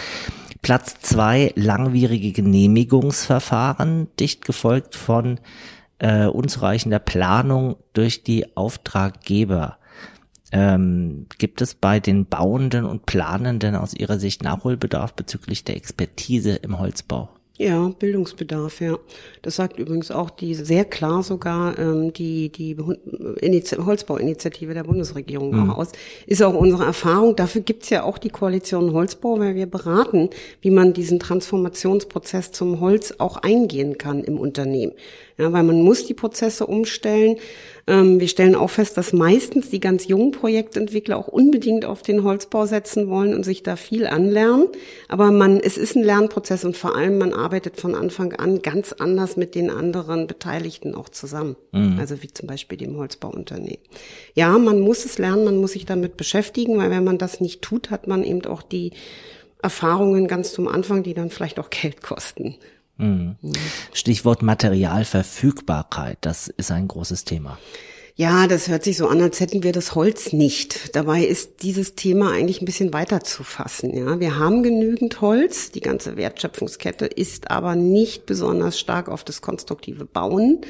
Platz 0.61 1.00
zwei, 1.00 1.53
langwierige 1.57 2.33
Genehmigungsverfahren, 2.33 4.09
dicht 4.19 4.45
gefolgt 4.45 4.95
von 4.95 5.41
äh, 5.99 6.27
unzureichender 6.27 6.99
Planung 6.99 7.77
durch 7.95 8.23
die 8.23 8.55
Auftraggeber. 8.57 9.79
Ähm, 10.53 11.27
gibt 11.39 11.62
es 11.62 11.75
bei 11.75 12.00
den 12.00 12.27
Bauenden 12.27 12.85
und 12.85 13.07
Planenden 13.07 13.77
aus 13.77 13.95
Ihrer 13.95 14.19
Sicht 14.19 14.43
Nachholbedarf 14.43 15.15
bezüglich 15.15 15.65
der 15.65 15.77
Expertise 15.77 16.57
im 16.57 16.79
Holzbau? 16.79 17.31
Ja, 17.61 17.90
Bildungsbedarf, 17.99 18.81
ja. 18.81 18.99
Das 19.43 19.57
sagt 19.57 19.79
übrigens 19.79 20.11
auch 20.11 20.31
die 20.31 20.55
sehr 20.55 20.87
klar 20.87 21.23
sogar 21.23 21.79
ähm, 21.79 22.11
die 22.11 22.49
die 22.49 22.75
Inizi 23.43 23.76
Holzbauinitiative 23.76 24.73
der 24.73 24.85
Bundesregierung 24.85 25.50
mhm. 25.50 25.71
auch 25.71 25.76
aus. 25.76 25.93
Ist 26.26 26.43
auch 26.43 26.55
unsere 26.55 26.85
Erfahrung. 26.85 27.37
Dafür 27.37 27.61
gibt's 27.61 27.90
ja 27.90 28.02
auch 28.05 28.17
die 28.17 28.31
Koalition 28.31 28.95
Holzbau, 28.95 29.38
weil 29.38 29.57
wir 29.57 29.67
beraten, 29.67 30.31
wie 30.62 30.71
man 30.71 30.95
diesen 30.95 31.21
Transformationsprozess 31.21 32.50
zum 32.50 32.81
Holz 32.81 33.17
auch 33.19 33.37
eingehen 33.37 33.99
kann 33.99 34.25
im 34.25 34.38
Unternehmen. 34.38 34.93
Ja, 35.41 35.55
weil 35.55 35.63
man 35.63 35.81
muss 35.81 36.05
die 36.05 36.13
Prozesse 36.13 36.67
umstellen. 36.67 37.37
Ähm, 37.87 38.21
wir 38.21 38.29
stellen 38.29 38.55
auch 38.55 38.69
fest, 38.69 38.99
dass 38.99 39.15
meistens 39.15 39.71
die 39.71 39.81
ganz 39.81 40.07
jungen 40.07 40.33
Projektentwickler 40.33 41.17
auch 41.17 41.29
unbedingt 41.29 41.87
auf 41.87 42.03
den 42.03 42.25
Holzbau 42.25 42.67
setzen 42.67 43.09
wollen 43.09 43.33
und 43.33 43.43
sich 43.43 43.63
da 43.63 43.77
viel 43.77 44.07
anlernen. 44.07 44.69
Aber 45.09 45.31
man, 45.31 45.59
es 45.59 45.79
ist 45.79 45.97
ein 45.97 46.05
Lernprozess 46.05 46.67
und 46.67 46.77
vor 46.77 46.95
allem 46.95 47.17
man 47.17 47.33
arbeitet 47.33 47.81
von 47.81 47.95
Anfang 47.95 48.35
an 48.35 48.61
ganz 48.61 48.93
anders 48.93 49.39
mit 49.39 49.55
den 49.55 49.71
anderen 49.71 50.27
Beteiligten 50.27 50.95
auch 50.95 51.09
zusammen. 51.09 51.57
Mhm. 51.73 51.99
Also 51.99 52.23
wie 52.23 52.29
zum 52.29 52.47
Beispiel 52.47 52.77
dem 52.77 52.99
Holzbauunternehmen. 52.99 53.81
Ja, 54.35 54.59
man 54.59 54.79
muss 54.81 55.07
es 55.07 55.17
lernen, 55.17 55.45
man 55.45 55.57
muss 55.57 55.73
sich 55.73 55.87
damit 55.87 56.19
beschäftigen, 56.19 56.77
weil 56.77 56.91
wenn 56.91 57.05
man 57.05 57.17
das 57.17 57.41
nicht 57.41 57.63
tut, 57.63 57.91
hat 57.91 58.07
man 58.07 58.25
eben 58.25 58.45
auch 58.45 58.61
die 58.61 58.93
Erfahrungen 59.63 60.29
ganz 60.29 60.53
zum 60.53 60.69
Anfang, 60.69 61.03
die 61.03 61.15
dann 61.15 61.31
vielleicht 61.31 61.59
auch 61.59 61.71
Geld 61.71 62.03
kosten. 62.03 62.57
Mhm. 63.00 63.37
Stichwort 63.92 64.42
Materialverfügbarkeit, 64.42 66.19
das 66.21 66.49
ist 66.49 66.71
ein 66.71 66.88
großes 66.88 67.25
Thema. 67.25 67.59
Ja, 68.16 68.47
das 68.47 68.69
hört 68.69 68.85
sich 68.85 68.99
so 68.99 69.09
an, 69.09 69.23
als 69.23 69.40
hätten 69.40 69.62
wir 69.62 69.73
das 69.73 69.95
Holz 69.95 70.35
nicht. 70.35 70.95
Dabei 70.95 71.25
ist 71.25 71.62
dieses 71.62 71.95
Thema 71.95 72.33
eigentlich 72.33 72.61
ein 72.61 72.66
bisschen 72.66 72.92
weiter 72.92 73.21
zu 73.21 73.45
fassen. 73.45 73.97
Ja, 73.97 74.21
wir 74.21 74.38
haben 74.38 74.62
genügend 74.62 75.23
Holz. 75.23 75.71
Die 75.71 75.80
ganze 75.80 76.19
Wertschöpfungskette 76.19 77.07
ist 77.07 77.50
aber 77.50 77.76
nicht 77.76 78.26
besonders 78.26 78.78
stark 78.78 79.09
auf 79.09 79.25
das 79.25 79.40
konstruktive 79.40 80.04
Bauen 80.04 80.61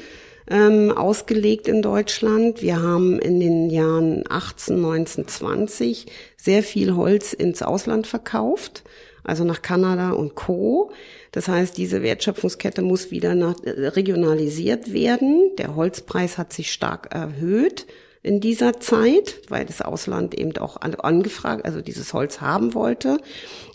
ähm, 0.49 0.91
ausgelegt 0.91 1.67
in 1.67 1.81
Deutschland. 1.81 2.61
Wir 2.61 2.81
haben 2.81 3.19
in 3.19 3.39
den 3.39 3.69
Jahren 3.69 4.23
18, 4.29 4.79
19, 4.79 5.27
20 5.27 6.05
sehr 6.37 6.63
viel 6.63 6.95
Holz 6.95 7.33
ins 7.33 7.61
Ausland 7.61 8.07
verkauft, 8.07 8.83
also 9.23 9.43
nach 9.43 9.61
Kanada 9.61 10.11
und 10.11 10.35
Co. 10.35 10.91
Das 11.31 11.47
heißt, 11.47 11.77
diese 11.77 12.01
Wertschöpfungskette 12.01 12.81
muss 12.81 13.11
wieder 13.11 13.35
nach, 13.35 13.55
äh, 13.63 13.87
regionalisiert 13.87 14.93
werden. 14.93 15.51
Der 15.57 15.75
Holzpreis 15.75 16.37
hat 16.37 16.53
sich 16.53 16.71
stark 16.71 17.13
erhöht 17.13 17.85
in 18.23 18.39
dieser 18.39 18.79
Zeit, 18.79 19.41
weil 19.49 19.65
das 19.65 19.81
Ausland 19.81 20.37
eben 20.37 20.55
auch 20.57 20.77
angefragt, 20.79 21.65
also 21.65 21.81
dieses 21.81 22.13
Holz 22.13 22.39
haben 22.39 22.75
wollte. 22.75 23.17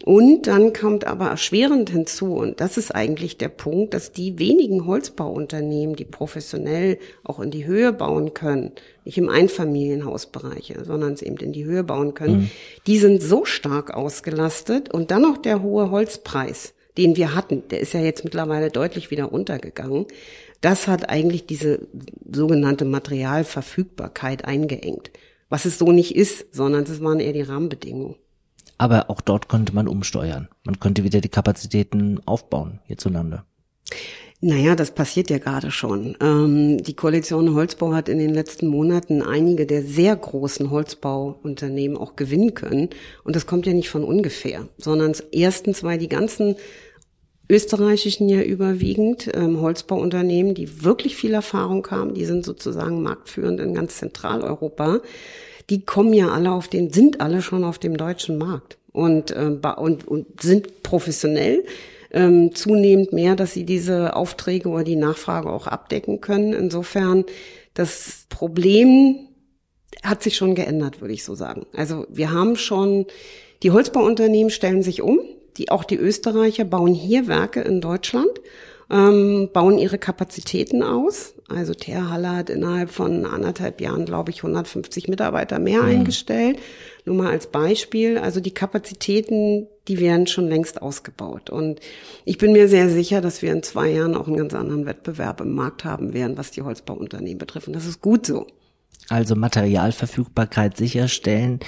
Und 0.05 0.47
dann 0.47 0.73
kommt 0.73 1.05
aber 1.05 1.27
erschwerend 1.27 1.91
hinzu, 1.91 2.35
und 2.35 2.61
das 2.61 2.77
ist 2.77 2.95
eigentlich 2.95 3.39
der 3.39 3.49
Punkt, 3.49 3.93
dass 3.93 4.13
die 4.13 4.39
wenigen 4.39 4.87
Holzbauunternehmen, 4.87 5.97
die 5.97 6.05
professionell 6.05 6.99
auch 7.25 7.41
in 7.41 7.51
die 7.51 7.67
Höhe 7.67 7.93
bauen 7.93 8.35
können, 8.35 8.71
nicht 9.05 9.19
im 9.19 9.29
Einfamilienhausbereich, 9.29 10.75
sondern 10.85 11.15
es 11.15 11.23
eben 11.23 11.39
in 11.39 11.53
die 11.53 11.65
Höhe 11.65 11.83
bauen 11.83 12.15
können, 12.15 12.37
mhm. 12.37 12.51
die 12.87 12.99
sind 12.99 13.23
so 13.23 13.45
stark 13.45 13.95
ausgelastet 13.95 14.95
und 14.95 15.11
dann 15.11 15.23
noch 15.23 15.39
der 15.39 15.61
hohe 15.61 15.91
Holzpreis 15.91 16.73
den 16.97 17.17
wir 17.17 17.35
hatten, 17.35 17.63
der 17.69 17.81
ist 17.81 17.93
ja 17.93 18.01
jetzt 18.01 18.25
mittlerweile 18.25 18.71
deutlich 18.71 19.11
wieder 19.11 19.25
runtergegangen. 19.25 20.07
Das 20.61 20.89
hat 20.89 21.09
eigentlich 21.09 21.47
diese 21.47 21.87
sogenannte 22.31 22.85
Materialverfügbarkeit 22.85 24.45
eingeengt. 24.45 25.11
Was 25.49 25.65
es 25.65 25.79
so 25.79 25.93
nicht 25.93 26.17
ist, 26.17 26.55
sondern 26.55 26.85
es 26.85 27.01
waren 27.01 27.21
eher 27.21 27.33
die 27.33 27.43
Rahmenbedingungen. 27.43 28.17
Aber 28.79 29.11
auch 29.11 29.21
dort 29.21 29.49
könnte 29.49 29.75
man 29.75 29.89
umsteuern. 29.89 30.49
Man 30.65 30.81
könnte 30.81 31.05
wieder 31.05 31.21
die 31.21 31.29
Kapazitäten 31.29 32.21
aufbauen 32.27 32.81
hierzulande. 32.87 33.45
Naja, 34.43 34.77
das 34.77 34.91
passiert 34.91 35.31
ja 35.31 35.39
gerade 35.39 35.71
schon. 35.71 36.15
Ähm, 36.21 36.83
die 36.83 36.95
Koalition 36.95 37.55
Holzbau 37.55 37.95
hat 37.95 38.11
in 38.11 38.19
den 38.19 38.35
letzten 38.35 38.67
Monaten 38.67 39.23
einige 39.23 39.65
der 39.65 39.83
sehr 39.83 40.15
großen 40.15 40.71
Holzbauunternehmen 40.71 41.97
auch 41.97 42.17
gewinnen 42.17 42.53
können. 42.53 42.91
Und 43.25 43.35
das 43.35 43.47
kommt 43.47 43.65
ja 43.65 43.73
nicht 43.73 43.89
von 43.89 44.05
ungefähr, 44.05 44.69
sondern 44.77 45.15
erstens, 45.33 45.83
weil 45.83 45.97
die 45.97 46.11
ganzen 46.11 46.57
österreichischen 47.49 48.29
ja 48.29 48.43
überwiegend 48.43 49.31
ähm, 49.35 49.61
Holzbauunternehmen, 49.61 50.55
die 50.55 50.85
wirklich 50.85 51.17
viel 51.17 51.35
Erfahrung 51.35 51.87
haben, 51.91 52.15
die 52.15 52.25
sind 52.25 52.45
sozusagen 52.45 53.03
marktführend 53.03 53.61
in 53.61 53.75
ganz 53.75 53.99
Zentraleuropa. 53.99 55.01
Die 55.71 55.85
kommen 55.85 56.13
ja 56.13 56.29
alle 56.29 56.53
auf 56.53 56.69
den, 56.69 56.93
sind 56.93 57.21
alle 57.21 57.43
schon 57.43 57.65
auf 57.65 57.79
dem 57.79 57.97
deutschen 57.97 58.39
Markt 58.39 58.79
und, 58.93 59.31
äh, 59.31 59.51
und, 59.77 60.07
und 60.09 60.41
sind 60.41 60.83
professionell 60.83 61.65
ähm, 62.13 62.55
zunehmend 62.55 63.13
mehr, 63.13 63.37
dass 63.37 63.53
sie 63.53 63.65
diese 63.65 64.17
Aufträge 64.17 64.69
oder 64.69 64.85
die 64.85 64.97
Nachfrage 64.97 65.51
auch 65.51 65.67
abdecken 65.67 66.21
können. 66.21 66.53
Insofern 66.53 67.25
das 67.75 68.27
Problem 68.29 69.19
hat 70.03 70.23
sich 70.23 70.37
schon 70.37 70.55
geändert, 70.55 71.01
würde 71.01 71.15
ich 71.15 71.25
so 71.25 71.35
sagen. 71.35 71.67
Also 71.75 72.07
wir 72.09 72.33
haben 72.33 72.57
schon, 72.57 73.07
die 73.63 73.71
Holzbauunternehmen 73.71 74.51
stellen 74.51 74.83
sich 74.83 75.03
um 75.03 75.21
die, 75.57 75.71
auch 75.71 75.85
die 75.85 75.97
Österreicher 75.97 76.65
bauen 76.65 76.95
hier 76.95 77.27
Werke 77.27 77.61
in 77.61 77.81
Deutschland, 77.81 78.31
ähm, 78.91 79.51
bauen 79.53 79.79
ihre 79.79 79.99
Kapazitäten 79.99 80.83
aus. 80.83 81.35
Also 81.49 81.75
Terhalle 81.75 82.31
hat 82.31 82.51
innerhalb 82.51 82.91
von 82.91 83.25
anderthalb 83.25 83.81
Jahren, 83.81 84.05
glaube 84.05 84.31
ich, 84.31 84.39
150 84.39 85.09
Mitarbeiter 85.09 85.59
mehr 85.59 85.83
mhm. 85.83 85.89
eingestellt. 85.89 86.59
Nur 87.05 87.17
mal 87.17 87.31
als 87.31 87.49
Beispiel. 87.49 88.19
Also 88.19 88.41
die 88.41 88.55
Kapazitäten, 88.55 89.67
die 89.89 89.99
werden 89.99 90.27
schon 90.27 90.49
längst 90.49 90.83
ausgebaut. 90.83 91.51
Und 91.51 91.81
ich 92.25 92.39
bin 92.39 92.53
mir 92.53 92.69
sehr 92.69 92.89
sicher, 92.89 93.21
dass 93.21 93.43
wir 93.43 93.53
in 93.53 93.63
zwei 93.63 93.91
Jahren 93.91 94.15
auch 94.15 94.27
einen 94.27 94.37
ganz 94.37 94.55
anderen 94.55 94.87
Wettbewerb 94.87 95.41
im 95.41 95.55
Markt 95.55 95.85
haben 95.85 96.13
werden, 96.13 96.37
was 96.37 96.51
die 96.51 96.63
Holzbauunternehmen 96.63 97.39
betrifft. 97.39 97.69
Und 97.69 97.77
das 97.77 97.87
ist 97.87 98.01
gut 98.01 98.27
so 98.27 98.47
also 99.09 99.37
Materialverfügbarkeit 99.37 100.77
sicherstellen, 100.77 101.61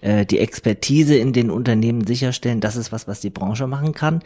äh, 0.00 0.24
die 0.24 0.38
Expertise 0.38 1.16
in 1.16 1.32
den 1.32 1.50
Unternehmen 1.50 2.06
sicherstellen, 2.06 2.60
das 2.60 2.76
ist 2.76 2.92
was, 2.92 3.08
was 3.08 3.20
die 3.20 3.30
Branche 3.30 3.66
machen 3.66 3.94
kann. 3.94 4.22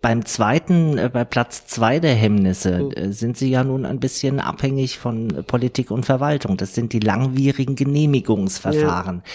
Beim 0.00 0.24
zweiten, 0.24 0.98
äh, 0.98 1.10
bei 1.12 1.24
Platz 1.24 1.66
zwei 1.66 1.98
der 1.98 2.14
Hemmnisse 2.14 2.80
oh. 2.82 2.90
äh, 2.92 3.12
sind 3.12 3.36
sie 3.36 3.50
ja 3.50 3.64
nun 3.64 3.84
ein 3.84 4.00
bisschen 4.00 4.40
abhängig 4.40 4.98
von 4.98 5.44
Politik 5.46 5.90
und 5.90 6.06
Verwaltung. 6.06 6.56
Das 6.56 6.74
sind 6.74 6.92
die 6.92 7.00
langwierigen 7.00 7.74
Genehmigungsverfahren. 7.74 9.22
Ja. 9.24 9.32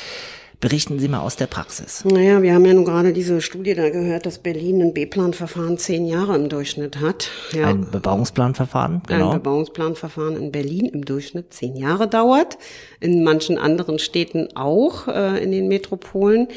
Berichten 0.59 0.97
Sie 0.97 1.07
mal 1.07 1.19
aus 1.19 1.35
der 1.35 1.45
Praxis. 1.45 2.03
Naja, 2.03 2.41
wir 2.41 2.55
haben 2.55 2.65
ja 2.65 2.73
nun 2.73 2.83
gerade 2.83 3.13
diese 3.13 3.41
Studie 3.41 3.75
da 3.75 3.91
gehört, 3.91 4.25
dass 4.25 4.39
Berlin 4.39 4.81
ein 4.81 4.93
B-Planverfahren 4.93 5.77
zehn 5.77 6.07
Jahre 6.07 6.35
im 6.35 6.49
Durchschnitt 6.49 6.99
hat. 6.99 7.29
Ja. 7.51 7.67
Ein 7.67 7.91
Bebauungsplanverfahren, 7.91 9.03
genau. 9.05 9.29
Ein 9.29 9.37
Bebauungsplanverfahren 9.37 10.35
in 10.35 10.51
Berlin 10.51 10.87
im 10.87 11.05
Durchschnitt 11.05 11.53
zehn 11.53 11.75
Jahre 11.75 12.07
dauert. 12.07 12.57
In 12.99 13.23
manchen 13.23 13.59
anderen 13.59 13.99
Städten 13.99 14.47
auch, 14.55 15.07
äh, 15.07 15.43
in 15.43 15.51
den 15.51 15.67
Metropolen. 15.67 16.47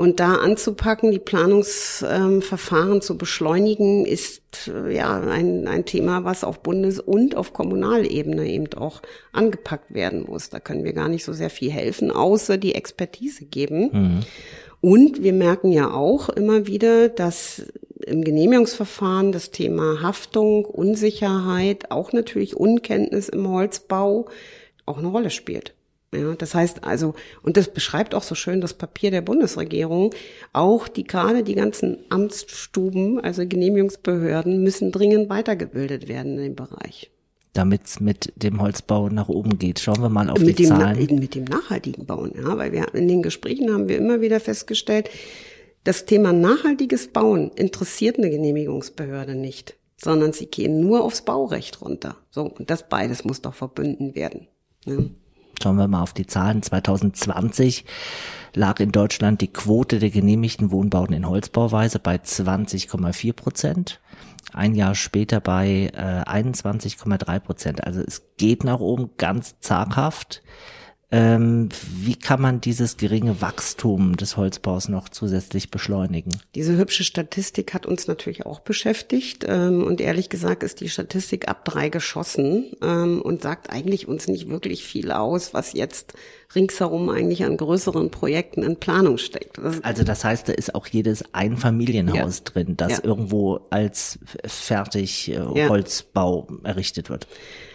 Und 0.00 0.18
da 0.18 0.36
anzupacken, 0.36 1.10
die 1.10 1.18
Planungsverfahren 1.18 2.92
ähm, 2.94 3.00
zu 3.02 3.18
beschleunigen, 3.18 4.06
ist 4.06 4.70
äh, 4.74 4.96
ja 4.96 5.20
ein, 5.20 5.68
ein 5.68 5.84
Thema, 5.84 6.24
was 6.24 6.42
auf 6.42 6.62
Bundes- 6.62 7.00
und 7.00 7.36
auf 7.36 7.52
Kommunalebene 7.52 8.48
eben 8.48 8.72
auch 8.78 9.02
angepackt 9.32 9.92
werden 9.92 10.24
muss. 10.26 10.48
Da 10.48 10.58
können 10.58 10.84
wir 10.84 10.94
gar 10.94 11.10
nicht 11.10 11.26
so 11.26 11.34
sehr 11.34 11.50
viel 11.50 11.70
helfen, 11.70 12.10
außer 12.10 12.56
die 12.56 12.74
Expertise 12.74 13.44
geben. 13.44 13.90
Mhm. 13.92 14.20
Und 14.80 15.22
wir 15.22 15.34
merken 15.34 15.70
ja 15.70 15.92
auch 15.92 16.30
immer 16.30 16.66
wieder, 16.66 17.10
dass 17.10 17.66
im 18.06 18.24
Genehmigungsverfahren 18.24 19.32
das 19.32 19.50
Thema 19.50 20.00
Haftung, 20.00 20.64
Unsicherheit, 20.64 21.90
auch 21.90 22.14
natürlich 22.14 22.56
Unkenntnis 22.56 23.28
im 23.28 23.46
Holzbau 23.46 24.30
auch 24.86 24.96
eine 24.96 25.08
Rolle 25.08 25.28
spielt. 25.28 25.74
Ja, 26.14 26.34
das 26.34 26.56
heißt 26.56 26.82
also, 26.82 27.14
und 27.42 27.56
das 27.56 27.72
beschreibt 27.72 28.16
auch 28.16 28.24
so 28.24 28.34
schön 28.34 28.60
das 28.60 28.74
Papier 28.74 29.12
der 29.12 29.20
Bundesregierung, 29.20 30.12
auch 30.52 30.88
die 30.88 31.04
gerade 31.04 31.44
die 31.44 31.54
ganzen 31.54 31.98
Amtsstuben, 32.08 33.20
also 33.20 33.46
Genehmigungsbehörden, 33.46 34.62
müssen 34.62 34.90
dringend 34.90 35.30
weitergebildet 35.30 36.08
werden 36.08 36.36
in 36.36 36.42
dem 36.42 36.56
Bereich. 36.56 37.12
Damit 37.52 37.86
es 37.86 38.00
mit 38.00 38.32
dem 38.34 38.60
Holzbau 38.60 39.08
nach 39.08 39.28
oben 39.28 39.58
geht. 39.58 39.80
Schauen 39.80 40.02
wir 40.02 40.08
mal 40.08 40.30
auf 40.30 40.40
mit 40.40 40.58
die 40.58 40.64
dem, 40.64 40.68
Zahlen. 40.68 41.18
Mit 41.18 41.34
dem 41.36 41.44
nachhaltigen 41.44 42.06
Bauen, 42.06 42.32
ja, 42.36 42.58
weil 42.58 42.72
wir 42.72 42.92
in 42.94 43.06
den 43.06 43.22
Gesprächen 43.22 43.72
haben 43.72 43.88
wir 43.88 43.96
immer 43.96 44.20
wieder 44.20 44.40
festgestellt, 44.40 45.10
das 45.84 46.06
Thema 46.06 46.32
nachhaltiges 46.32 47.08
Bauen 47.08 47.52
interessiert 47.52 48.18
eine 48.18 48.30
Genehmigungsbehörde 48.30 49.34
nicht, 49.36 49.76
sondern 49.96 50.32
sie 50.32 50.46
gehen 50.46 50.80
nur 50.80 51.04
aufs 51.04 51.22
Baurecht 51.22 51.80
runter. 51.80 52.16
So, 52.30 52.42
und 52.42 52.68
das 52.68 52.88
beides 52.88 53.24
muss 53.24 53.40
doch 53.42 53.54
verbünden 53.54 54.14
werden. 54.14 54.48
Ja. 54.84 54.98
Schauen 55.62 55.76
wir 55.76 55.88
mal 55.88 56.02
auf 56.02 56.14
die 56.14 56.26
Zahlen. 56.26 56.62
2020 56.62 57.84
lag 58.54 58.80
in 58.80 58.92
Deutschland 58.92 59.40
die 59.40 59.52
Quote 59.52 59.98
der 59.98 60.10
genehmigten 60.10 60.70
Wohnbauten 60.70 61.14
in 61.14 61.28
Holzbauweise 61.28 61.98
bei 61.98 62.16
20,4 62.16 63.32
Prozent. 63.34 64.00
Ein 64.52 64.74
Jahr 64.74 64.94
später 64.94 65.40
bei 65.40 65.90
äh, 65.94 66.28
21,3 66.28 67.38
Prozent. 67.40 67.84
Also 67.84 68.00
es 68.00 68.22
geht 68.38 68.64
nach 68.64 68.80
oben 68.80 69.10
ganz 69.18 69.60
zaghaft. 69.60 70.42
Ähm, 71.12 71.70
wie 71.82 72.14
kann 72.14 72.40
man 72.40 72.60
dieses 72.60 72.96
geringe 72.96 73.40
Wachstum 73.40 74.16
des 74.16 74.36
Holzbaus 74.36 74.88
noch 74.88 75.08
zusätzlich 75.08 75.72
beschleunigen? 75.72 76.30
Diese 76.54 76.76
hübsche 76.76 77.02
Statistik 77.02 77.74
hat 77.74 77.84
uns 77.84 78.06
natürlich 78.06 78.46
auch 78.46 78.60
beschäftigt. 78.60 79.44
Ähm, 79.48 79.82
und 79.82 80.00
ehrlich 80.00 80.28
gesagt 80.28 80.62
ist 80.62 80.80
die 80.80 80.88
Statistik 80.88 81.48
ab 81.48 81.64
drei 81.64 81.88
geschossen 81.88 82.76
ähm, 82.80 83.20
und 83.22 83.42
sagt 83.42 83.70
eigentlich 83.70 84.06
uns 84.06 84.28
nicht 84.28 84.48
wirklich 84.48 84.84
viel 84.84 85.10
aus, 85.10 85.52
was 85.52 85.72
jetzt 85.72 86.14
ringsherum 86.54 87.08
eigentlich 87.08 87.44
an 87.44 87.56
größeren 87.56 88.12
Projekten 88.12 88.62
in 88.62 88.76
Planung 88.76 89.18
steckt. 89.18 89.58
Das 89.58 89.82
also 89.82 90.04
das 90.04 90.24
heißt, 90.24 90.48
da 90.48 90.52
ist 90.52 90.76
auch 90.76 90.86
jedes 90.86 91.34
Einfamilienhaus 91.34 92.38
ja. 92.38 92.44
drin, 92.44 92.76
das 92.76 92.92
ja. 92.92 93.04
irgendwo 93.04 93.66
als 93.70 94.20
fertig 94.44 95.32
äh, 95.32 95.40
Holzbau 95.40 96.46
ja. 96.50 96.70
errichtet 96.70 97.10
wird. 97.10 97.26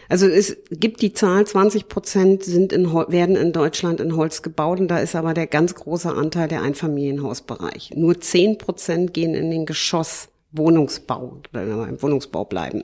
Also 0.09 0.27
es 0.27 0.57
gibt 0.71 1.01
die 1.01 1.13
Zahl, 1.13 1.45
20 1.45 1.87
Prozent 1.87 2.43
sind 2.43 2.73
in, 2.73 2.93
werden 2.93 3.35
in 3.35 3.53
Deutschland 3.53 3.99
in 3.99 4.15
Holz 4.15 4.41
gebaut 4.41 4.79
und 4.79 4.87
da 4.87 4.99
ist 4.99 5.15
aber 5.15 5.33
der 5.33 5.47
ganz 5.47 5.75
große 5.75 6.11
Anteil 6.11 6.47
der 6.47 6.61
Einfamilienhausbereich. 6.61 7.91
Nur 7.95 8.19
10 8.19 8.57
Prozent 8.57 9.13
gehen 9.13 9.33
in 9.33 9.51
den 9.51 9.65
Geschoss. 9.65 10.29
Wohnungsbau, 10.57 11.39
im 11.53 12.01
Wohnungsbau 12.01 12.45
bleiben. 12.45 12.83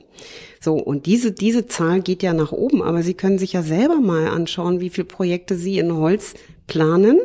So, 0.60 0.74
und 0.74 1.06
diese, 1.06 1.32
diese 1.32 1.66
Zahl 1.66 2.02
geht 2.02 2.22
ja 2.22 2.34
nach 2.34 2.52
oben, 2.52 2.82
aber 2.82 3.02
Sie 3.02 3.14
können 3.14 3.38
sich 3.38 3.54
ja 3.54 3.62
selber 3.62 4.00
mal 4.00 4.28
anschauen, 4.28 4.80
wie 4.80 4.90
viele 4.90 5.06
Projekte 5.06 5.54
Sie 5.56 5.78
in 5.78 5.96
Holz 5.96 6.34
planen, 6.66 7.18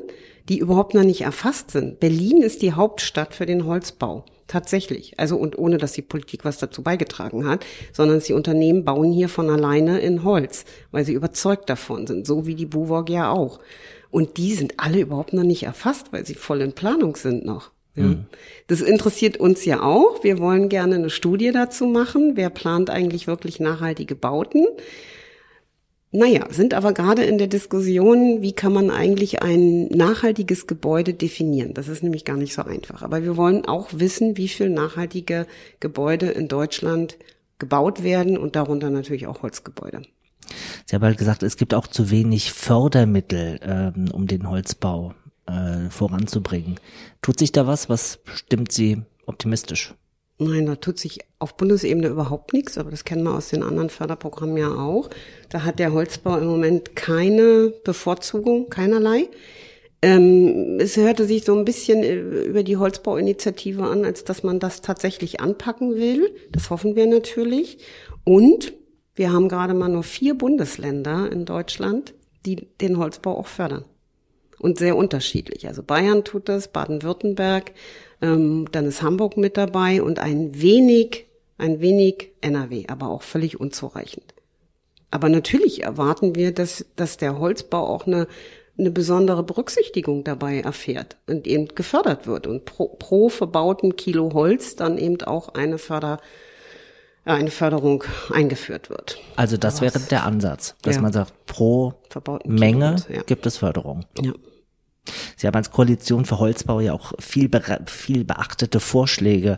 die 0.50 0.60
überhaupt 0.60 0.94
noch 0.94 1.04
nicht 1.04 1.22
erfasst 1.22 1.72
sind. 1.72 2.00
Berlin 2.00 2.42
ist 2.42 2.62
die 2.62 2.74
Hauptstadt 2.74 3.34
für 3.36 3.46
den 3.46 3.66
Holzbau. 3.66 4.24
Tatsächlich. 4.48 5.20
Also 5.20 5.36
und 5.36 5.58
ohne, 5.58 5.78
dass 5.78 5.92
die 5.92 6.02
Politik 6.02 6.46
was 6.46 6.58
dazu 6.58 6.82
beigetragen 6.82 7.46
hat, 7.46 7.66
sondern 7.92 8.20
die 8.20 8.34
Unternehmen 8.34 8.86
bauen 8.86 9.12
hier 9.12 9.28
von 9.28 9.50
alleine 9.50 10.00
in 10.00 10.24
Holz, 10.24 10.64
weil 10.92 11.06
sie 11.06 11.14
überzeugt 11.14 11.70
davon 11.70 12.08
sind, 12.08 12.26
so 12.26 12.48
wie 12.48 12.56
die 12.56 12.66
Buwog 12.66 13.10
ja 13.10 13.30
auch. 13.30 13.60
Und 14.10 14.38
die 14.38 14.54
sind 14.54 14.76
alle 14.78 15.02
überhaupt 15.02 15.34
noch 15.34 15.44
nicht 15.44 15.64
erfasst, 15.64 16.14
weil 16.14 16.26
sie 16.26 16.36
voll 16.36 16.62
in 16.62 16.72
Planung 16.72 17.18
sind 17.18 17.46
noch. 17.46 17.72
Ja. 17.96 18.04
Mhm. 18.04 18.26
Das 18.68 18.82
interessiert 18.82 19.38
uns 19.38 19.66
ja 19.66 19.82
auch. 19.82 20.24
Wir 20.24 20.40
wollen 20.40 20.70
gerne 20.70 20.96
eine 20.96 21.10
Studie 21.10 21.52
dazu 21.52 21.86
machen. 21.86 22.34
Wer 22.36 22.50
plant 22.50 22.90
eigentlich 22.90 23.28
wirklich 23.28 23.60
nachhaltige 23.60 24.16
Bauten? 24.16 24.66
Naja, 26.12 26.48
sind 26.50 26.74
aber 26.74 26.94
gerade 26.94 27.24
in 27.24 27.38
der 27.38 27.48
Diskussion, 27.48 28.42
wie 28.42 28.54
kann 28.54 28.72
man 28.72 28.90
eigentlich 28.90 29.42
ein 29.42 29.88
nachhaltiges 29.90 30.66
Gebäude 30.66 31.14
definieren? 31.14 31.74
Das 31.74 31.90
ist 31.90 32.02
nämlich 32.02 32.24
gar 32.24 32.38
nicht 32.38 32.54
so 32.54 32.64
einfach. 32.64 33.02
Aber 33.02 33.24
wir 33.24 33.36
wollen 33.36 33.66
auch 33.66 33.90
wissen, 33.92 34.38
wie 34.38 34.48
viel 34.48 34.70
nachhaltige 34.70 35.48
Gebäude 35.82 36.28
in 36.28 36.48
Deutschland 36.48 37.18
gebaut 37.60 38.04
werden 38.04 38.38
und 38.38 38.56
darunter 38.56 38.90
natürlich 38.90 39.28
auch 39.28 39.42
Holzgebäude. 39.42 40.04
Sie 40.86 40.96
haben 40.96 41.04
halt 41.04 41.18
gesagt, 41.18 41.44
es 41.44 41.58
gibt 41.58 41.74
auch 41.74 41.88
zu 41.88 42.10
wenig 42.10 42.54
Fördermittel, 42.54 43.60
ähm, 43.62 44.10
um 44.14 44.28
den 44.28 44.50
Holzbau 44.50 45.14
äh, 45.46 45.90
voranzubringen. 45.90 46.80
Tut 47.22 47.40
sich 47.40 47.52
da 47.52 47.68
was? 47.68 47.90
Was 47.90 48.20
stimmt 48.26 48.72
Sie 48.72 49.02
optimistisch? 49.26 49.94
Nein, 50.40 50.68
da 50.68 50.76
tut 50.76 51.00
sich 51.00 51.20
auf 51.40 51.58
Bundesebene 51.58 52.10
überhaupt 52.10 52.54
nichts, 52.54 52.78
aber 52.78 52.92
das 52.92 53.06
kennen 53.06 53.24
wir 53.24 53.34
aus 53.34 53.50
den 53.50 53.64
anderen 53.64 53.90
Förderprogrammen 53.90 54.58
ja 54.58 54.72
auch. 54.72 55.10
Da 55.50 55.64
hat 55.64 55.80
der 55.80 55.94
Holzbau 55.94 56.38
im 56.38 56.46
Moment 56.46 56.96
keine 56.96 57.74
Bevorzugung, 57.84 58.70
keinerlei. 58.70 59.30
Ähm, 60.04 60.78
es 60.80 60.96
hörte 60.96 61.26
sich 61.26 61.44
so 61.44 61.58
ein 61.58 61.66
bisschen 61.66 62.04
äh, 62.04 62.16
über 62.16 62.62
die 62.62 62.78
Holzbauinitiative 62.78 63.84
an, 63.84 64.06
als 64.06 64.24
dass 64.26 64.44
man 64.44 64.60
das 64.60 64.82
tatsächlich 64.82 65.42
anpacken 65.42 65.96
will. 65.96 66.32
Das 66.52 66.70
hoffen 66.70 66.96
wir 66.96 67.08
natürlich. 67.08 67.80
Und 68.24 68.74
wir 69.16 69.32
haben 69.32 69.50
gerade 69.50 69.74
mal 69.74 69.90
nur 69.90 70.04
vier 70.04 70.38
Bundesländer 70.38 71.32
in 71.32 71.46
Deutschland, 71.46 72.14
die 72.46 72.68
den 72.80 73.00
Holzbau 73.00 73.36
auch 73.36 73.48
fördern. 73.48 73.86
Und 74.60 74.80
sehr 74.80 74.96
unterschiedlich. 74.96 75.68
Also 75.68 75.84
Bayern 75.84 76.24
tut 76.24 76.50
das, 76.50 76.70
Baden-Württemberg, 76.70 77.74
ähm, 78.22 78.68
dann 78.72 78.86
ist 78.86 79.02
Hamburg 79.02 79.38
mit 79.38 79.58
dabei 79.58 80.02
und 80.02 80.20
ein 80.20 80.60
wenig, 80.60 81.28
ein 81.58 81.80
wenig 81.80 82.32
NRW, 82.42 82.86
aber 82.88 83.10
auch 83.10 83.22
völlig 83.22 83.60
unzureichend. 83.60 84.34
Aber 85.12 85.30
natürlich 85.30 85.84
erwarten 85.84 86.36
wir, 86.36 86.54
dass, 86.54 86.86
dass 86.96 87.18
der 87.18 87.40
Holzbau 87.40 87.88
auch 87.88 88.08
eine, 88.08 88.28
eine 88.78 88.92
besondere 88.92 89.44
Berücksichtigung 89.44 90.24
dabei 90.24 90.60
erfährt 90.60 91.18
und 91.28 91.48
eben 91.48 91.68
gefördert 91.70 92.28
wird 92.28 92.48
und 92.48 92.66
pro, 92.66 92.88
pro 92.88 93.30
verbauten 93.30 93.96
Kilo 93.96 94.34
Holz 94.34 94.76
dann 94.76 94.98
eben 94.98 95.22
auch 95.22 95.50
eine 95.50 95.78
Förder, 95.78 96.20
eine 97.24 97.52
Förderung 97.52 98.04
eingeführt 98.32 98.90
wird. 98.90 99.18
Also 99.36 99.58
das 99.58 99.82
wäre 99.82 100.00
der 100.00 100.26
Ansatz, 100.26 100.76
dass 100.82 100.96
ja. 100.96 101.02
man 101.02 101.14
sagt, 101.14 101.34
pro 101.46 101.94
Menge 102.46 102.92
Holz, 102.92 103.08
ja. 103.10 103.22
gibt 103.24 103.46
es 103.46 103.58
Förderung. 103.58 104.06
Ja. 104.22 104.34
Sie 105.36 105.48
haben 105.48 105.56
als 105.56 105.72
Koalition 105.72 106.26
für 106.26 106.38
Holzbau 106.40 106.80
ja 106.80 106.94
auch 106.94 107.14
viel, 107.20 107.50
viel 107.86 108.24
beachtete 108.24 108.80
Vorschläge 108.80 109.58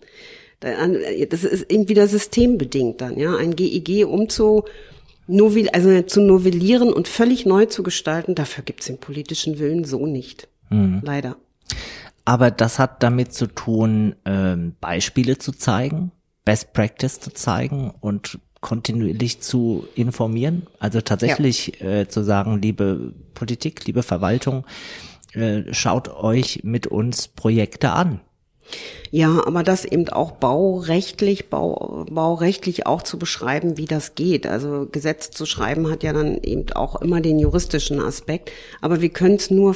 Das 0.59 1.43
ist 1.43 1.71
eben 1.71 1.89
wieder 1.89 2.07
systembedingt 2.07 3.01
dann, 3.01 3.17
ja. 3.17 3.35
Ein 3.35 3.55
GEG 3.55 4.05
umzu, 4.05 4.65
also 5.73 6.01
zu 6.03 6.21
novellieren 6.21 6.93
und 6.93 7.07
völlig 7.07 7.47
neu 7.47 7.65
zu 7.65 7.81
gestalten, 7.81 8.35
dafür 8.35 8.63
gibt 8.63 8.81
es 8.81 8.87
den 8.87 8.99
politischen 8.99 9.57
Willen 9.57 9.85
so 9.85 10.05
nicht. 10.05 10.47
Mhm. 10.69 11.01
Leider. 11.03 11.37
Aber 12.25 12.51
das 12.51 12.77
hat 12.77 13.01
damit 13.01 13.33
zu 13.33 13.47
tun, 13.47 14.15
ähm, 14.25 14.75
Beispiele 14.79 15.39
zu 15.39 15.51
zeigen, 15.51 16.11
Best 16.45 16.73
Practice 16.73 17.19
zu 17.19 17.31
zeigen 17.33 17.93
und 17.99 18.39
kontinuierlich 18.61 19.41
zu 19.41 19.87
informieren. 19.95 20.67
Also 20.79 21.01
tatsächlich 21.01 21.79
ja. 21.79 22.01
äh, 22.01 22.07
zu 22.07 22.23
sagen, 22.23 22.61
liebe 22.61 23.13
Politik, 23.33 23.85
liebe 23.85 24.03
Verwaltung, 24.03 24.65
äh, 25.33 25.63
schaut 25.73 26.09
euch 26.09 26.61
mit 26.63 26.87
uns 26.87 27.27
Projekte 27.27 27.91
an. 27.91 28.21
Ja, 29.09 29.45
aber 29.45 29.63
das 29.63 29.83
eben 29.83 30.07
auch 30.09 30.31
baurechtlich, 30.31 31.49
bau, 31.49 32.05
baurechtlich 32.09 32.85
auch 32.87 33.01
zu 33.01 33.19
beschreiben, 33.19 33.77
wie 33.77 33.85
das 33.85 34.15
geht. 34.15 34.47
Also 34.47 34.87
Gesetz 34.89 35.31
zu 35.31 35.45
schreiben 35.45 35.89
hat 35.89 36.03
ja 36.03 36.13
dann 36.13 36.37
eben 36.41 36.71
auch 36.73 37.01
immer 37.01 37.19
den 37.19 37.37
juristischen 37.39 37.99
Aspekt. 37.99 38.51
Aber 38.79 39.01
wir 39.01 39.09
können 39.09 39.35
es 39.35 39.51
nur 39.51 39.73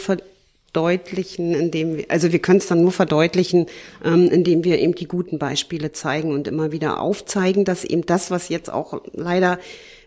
verdeutlichen, 0.76 1.54
indem 1.54 1.98
wir, 1.98 2.06
also 2.10 2.34
wir 2.34 2.40
können 2.40 2.58
es 2.58 2.68
dann 2.68 2.82
nur 2.82 2.92
verdeutlichen, 2.92 3.68
ähm, 4.04 4.30
indem 4.30 4.66
wir 4.66 4.80
eben 4.80 4.94
die 4.94 5.08
guten 5.08 5.40
Beispiele 5.40 5.94
zeigen 5.94 6.34
und 6.34 6.48
immer 6.48 6.74
wieder 6.74 7.00
aufzeigen, 7.00 7.64
dass 7.64 7.86
eben 7.86 8.06
das, 8.06 8.30
was 8.30 8.50
jetzt 8.50 8.72
auch 8.72 9.02
leider 9.14 9.58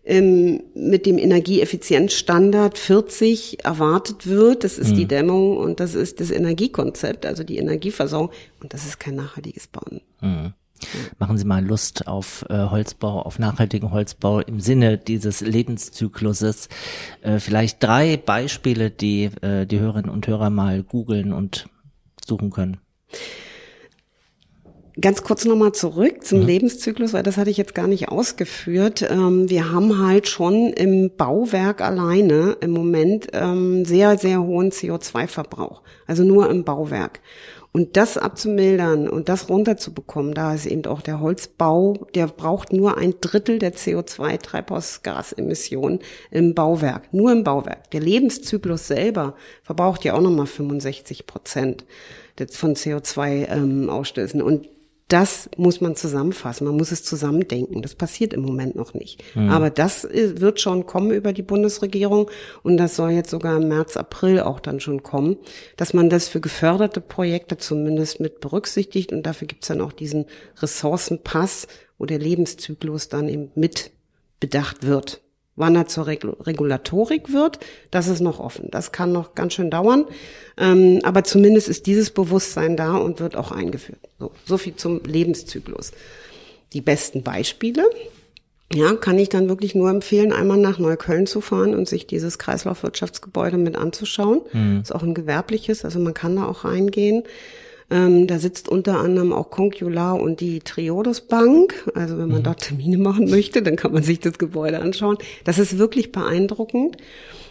ähm, 0.05 0.63
mit 0.75 1.07
dem 1.07 1.17
Energieeffizienzstandard 1.17 2.77
40 2.77 3.65
erwartet 3.65 4.27
wird. 4.27 4.63
Das 4.63 4.79
ist 4.79 4.91
mhm. 4.91 4.97
die 4.97 5.07
Dämmung 5.07 5.57
und 5.57 5.81
das 5.81 5.95
ist 5.95 6.21
das 6.21 6.31
Energiekonzept, 6.31 7.25
also 7.25 7.45
die 7.45 7.57
Energieversorgung. 7.57 8.31
Und 8.61 8.75
das 8.75 8.85
ist 8.85 9.01
kein 9.01 9.15
nachhaltiges 9.15 9.69
Bauen. 9.69 10.03
Mhm. 10.21 10.53
Machen 11.19 11.39
Sie 11.39 11.45
mal 11.45 11.65
Lust 11.65 12.07
auf 12.07 12.45
äh, 12.49 12.55
Holzbau, 12.55 13.23
auf 13.23 13.39
nachhaltigen 13.39 13.91
Holzbau 13.91 14.41
im 14.41 14.61
Sinne 14.61 14.99
dieses 14.99 15.41
Lebenszykluses. 15.41 16.69
Äh, 17.23 17.39
vielleicht 17.39 17.83
drei 17.83 18.17
Beispiele, 18.17 18.91
die 18.91 19.31
äh, 19.43 19.67
die 19.67 19.81
Hörerinnen 19.81 20.11
und 20.11 20.27
Hörer 20.27 20.51
mal 20.51 20.83
googeln 20.83 21.33
und 21.33 21.67
suchen 22.27 22.51
können. 22.51 22.79
Ganz 25.01 25.23
kurz 25.23 25.45
nochmal 25.45 25.71
zurück 25.73 26.25
zum 26.25 26.41
mhm. 26.41 26.47
Lebenszyklus, 26.47 27.13
weil 27.13 27.23
das 27.23 27.37
hatte 27.37 27.51
ich 27.51 27.57
jetzt 27.57 27.75
gar 27.75 27.87
nicht 27.87 28.09
ausgeführt. 28.09 29.09
Ähm, 29.09 29.49
wir 29.49 29.71
haben 29.71 30.05
halt 30.05 30.27
schon 30.27 30.73
im 30.73 31.13
Bauwerk 31.17 31.81
alleine 31.81 32.57
im 32.61 32.73
Moment 32.73 33.29
ähm, 33.33 33.85
sehr, 33.85 34.19
sehr 34.19 34.43
hohen 34.43 34.73
CO2-Verbrauch. 34.73 35.83
Also 36.09 36.25
nur 36.25 36.51
im 36.51 36.65
Bauwerk. 36.65 37.21
Und 37.79 37.97
das 37.97 38.19
abzumildern 38.19 39.09
und 39.09 39.29
das 39.29 39.49
runterzubekommen, 39.49 40.35
da 40.35 40.53
ist 40.53 40.67
eben 40.67 40.85
auch 40.87 41.01
der 41.01 41.21
Holzbau, 41.21 42.09
der 42.13 42.27
braucht 42.27 42.73
nur 42.73 42.99
ein 42.99 43.15
Drittel 43.21 43.61
der 43.61 43.73
CO2-Treibhausgasemissionen 43.73 46.01
im 46.33 46.57
Bauwerk, 46.57 47.15
nur 47.15 47.31
im 47.31 47.45
Bauwerk. 47.45 47.89
Der 47.93 48.01
Lebenszyklus 48.01 48.89
selber 48.89 49.37
verbraucht 49.63 50.05
ja 50.05 50.15
auch 50.15 50.21
nochmal 50.21 50.47
65 50.47 51.29
Prozent 51.29 51.85
von 52.51 52.75
CO2-Ausstößen. 52.75 54.41
Ähm, 54.41 54.47
und 54.47 54.67
das 55.09 55.49
muss 55.57 55.81
man 55.81 55.97
zusammenfassen. 55.97 56.67
Man 56.67 56.77
muss 56.77 56.93
es 56.93 57.03
zusammendenken. 57.03 57.81
Das 57.81 57.95
passiert 57.95 58.35
im 58.35 58.43
Moment 58.43 58.77
noch 58.77 58.93
nicht. 58.93 59.23
Mhm. 59.35 59.49
Aber 59.49 59.71
das 59.71 60.07
wird 60.13 60.61
schon 60.61 60.85
kommen 60.85 61.11
über 61.13 61.33
die 61.33 61.43
Bundesregierung 61.43 62.31
und 62.63 62.77
das 62.77 62.95
soll 62.97 63.13
jetzt 63.13 63.31
sogar 63.31 63.57
im 63.57 63.69
März, 63.69 63.97
April 63.97 64.41
auch 64.41 64.61
dann 64.61 64.81
schon 64.81 65.03
kommen, 65.03 65.39
dass 65.77 65.95
man 65.95 66.11
das 66.11 66.29
für 66.29 66.41
geförderte 66.41 67.01
Projekte 67.01 67.57
zumindest 67.57 68.21
mit 68.21 68.41
berücksichtigt 68.41 69.13
und 69.13 69.23
dafür 69.25 69.49
gibt's 69.49 69.69
dann 69.69 69.81
auch 69.81 69.93
diesen 69.93 70.27
Ressourcenpass, 70.59 71.69
wo 71.97 72.05
der 72.05 72.19
Lebenszyklus 72.19 73.09
dann 73.09 73.29
eben 73.29 73.51
mit 73.55 73.91
bedacht 74.41 74.87
wird. 74.87 75.23
Wann 75.59 75.75
er 75.75 75.87
zur 75.87 76.07
Regulatorik 76.07 77.33
wird, 77.33 77.59
das 77.91 78.07
ist 78.07 78.21
noch 78.21 78.39
offen. 78.39 78.69
Das 78.71 78.93
kann 78.93 79.11
noch 79.13 79.35
ganz 79.35 79.55
schön 79.55 79.71
dauern. 79.71 80.05
Ähm, 80.57 81.01
aber 81.03 81.25
zumindest 81.25 81.69
ist 81.69 81.87
dieses 81.87 82.11
Bewusstsein 82.11 82.77
da 82.77 82.97
und 82.97 83.19
wird 83.19 83.37
auch 83.37 83.51
eingeführt. 83.51 83.99
So, 84.19 84.31
so 84.45 84.57
viel 84.57 84.77
zum 84.77 85.01
Lebenszyklus. 85.05 85.91
Die 86.73 86.81
besten 86.81 87.23
Beispiele, 87.23 87.83
ja, 88.73 88.95
kann 88.95 89.19
ich 89.19 89.31
dann 89.31 89.49
wirklich 89.49 89.75
nur 89.75 89.89
empfehlen, 89.89 90.33
einmal 90.33 90.59
nach 90.59 90.79
Neukölln 90.79 91.27
zu 91.27 91.41
fahren 91.41 91.75
und 91.75 91.89
sich 91.89 92.07
dieses 92.07 92.39
Kreislaufwirtschaftsgebäude 92.39 93.57
mit 93.57 93.77
anzuschauen. 93.77 94.43
Mhm. 94.53 94.81
Ist 94.83 94.95
auch 94.95 95.03
ein 95.03 95.15
gewerbliches, 95.15 95.85
also 95.85 95.99
man 95.99 96.15
kann 96.15 96.37
da 96.37 96.47
auch 96.47 96.65
reingehen. 96.65 97.25
Ähm, 97.91 98.27
da 98.27 98.39
sitzt 98.39 98.69
unter 98.69 98.99
anderem 98.99 99.33
auch 99.33 99.51
Concular 99.51 100.21
und 100.21 100.41
die 100.41 100.61
Triodos 100.61 101.23
Bank. 101.23 101.91
Also 101.95 102.19
wenn 102.19 102.29
man 102.29 102.41
mhm. 102.41 102.45
dort 102.45 102.61
Termine 102.61 102.99
machen 102.99 103.31
möchte, 103.31 103.63
dann 103.63 103.77
kann 103.77 103.93
man 103.93 104.03
sich 104.03 104.21
das 104.21 104.39
Gebäude 104.39 104.81
anschauen. 104.81 105.17
Das 105.45 105.59
ist 105.59 105.79
wirklich 105.79 106.13
beeindruckend. 106.13 106.99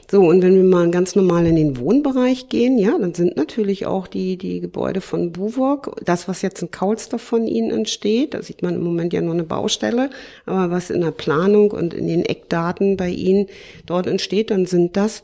So, 0.10 0.22
und 0.22 0.42
wenn 0.42 0.56
wir 0.56 0.64
mal 0.64 0.90
ganz 0.90 1.18
normal 1.18 1.46
in 1.48 1.58
den 1.58 1.78
Wohnbereich 1.78 2.48
gehen, 2.48 2.78
ja, 2.78 2.98
dann 2.98 3.14
sind 3.14 3.36
natürlich 3.36 3.88
auch 3.88 4.08
die, 4.08 4.38
die 4.38 4.62
Gebäude 4.62 5.02
von 5.02 5.34
Buwok, 5.34 6.00
das, 6.06 6.30
was 6.30 6.42
jetzt 6.42 6.62
in 6.62 6.72
Kaulsdorf 6.72 7.22
von 7.22 7.46
ihnen 7.46 7.72
entsteht, 7.72 8.34
da 8.34 8.42
sieht 8.42 8.62
man 8.62 8.76
im 8.76 8.84
Moment 8.84 9.12
ja 9.12 9.20
nur 9.20 9.34
eine 9.34 9.44
Baustelle, 9.44 10.10
aber 10.46 10.72
was 10.72 10.92
in 10.92 11.02
der 11.02 11.12
Planung 11.12 11.72
und 11.72 11.94
in 11.94 12.08
den 12.08 12.24
Eckdaten 12.24 12.96
bei 12.96 13.10
ihnen 13.10 13.48
dort 13.86 14.08
entsteht, 14.08 14.50
dann 14.50 14.66
sind 14.66 14.96
das 14.96 15.24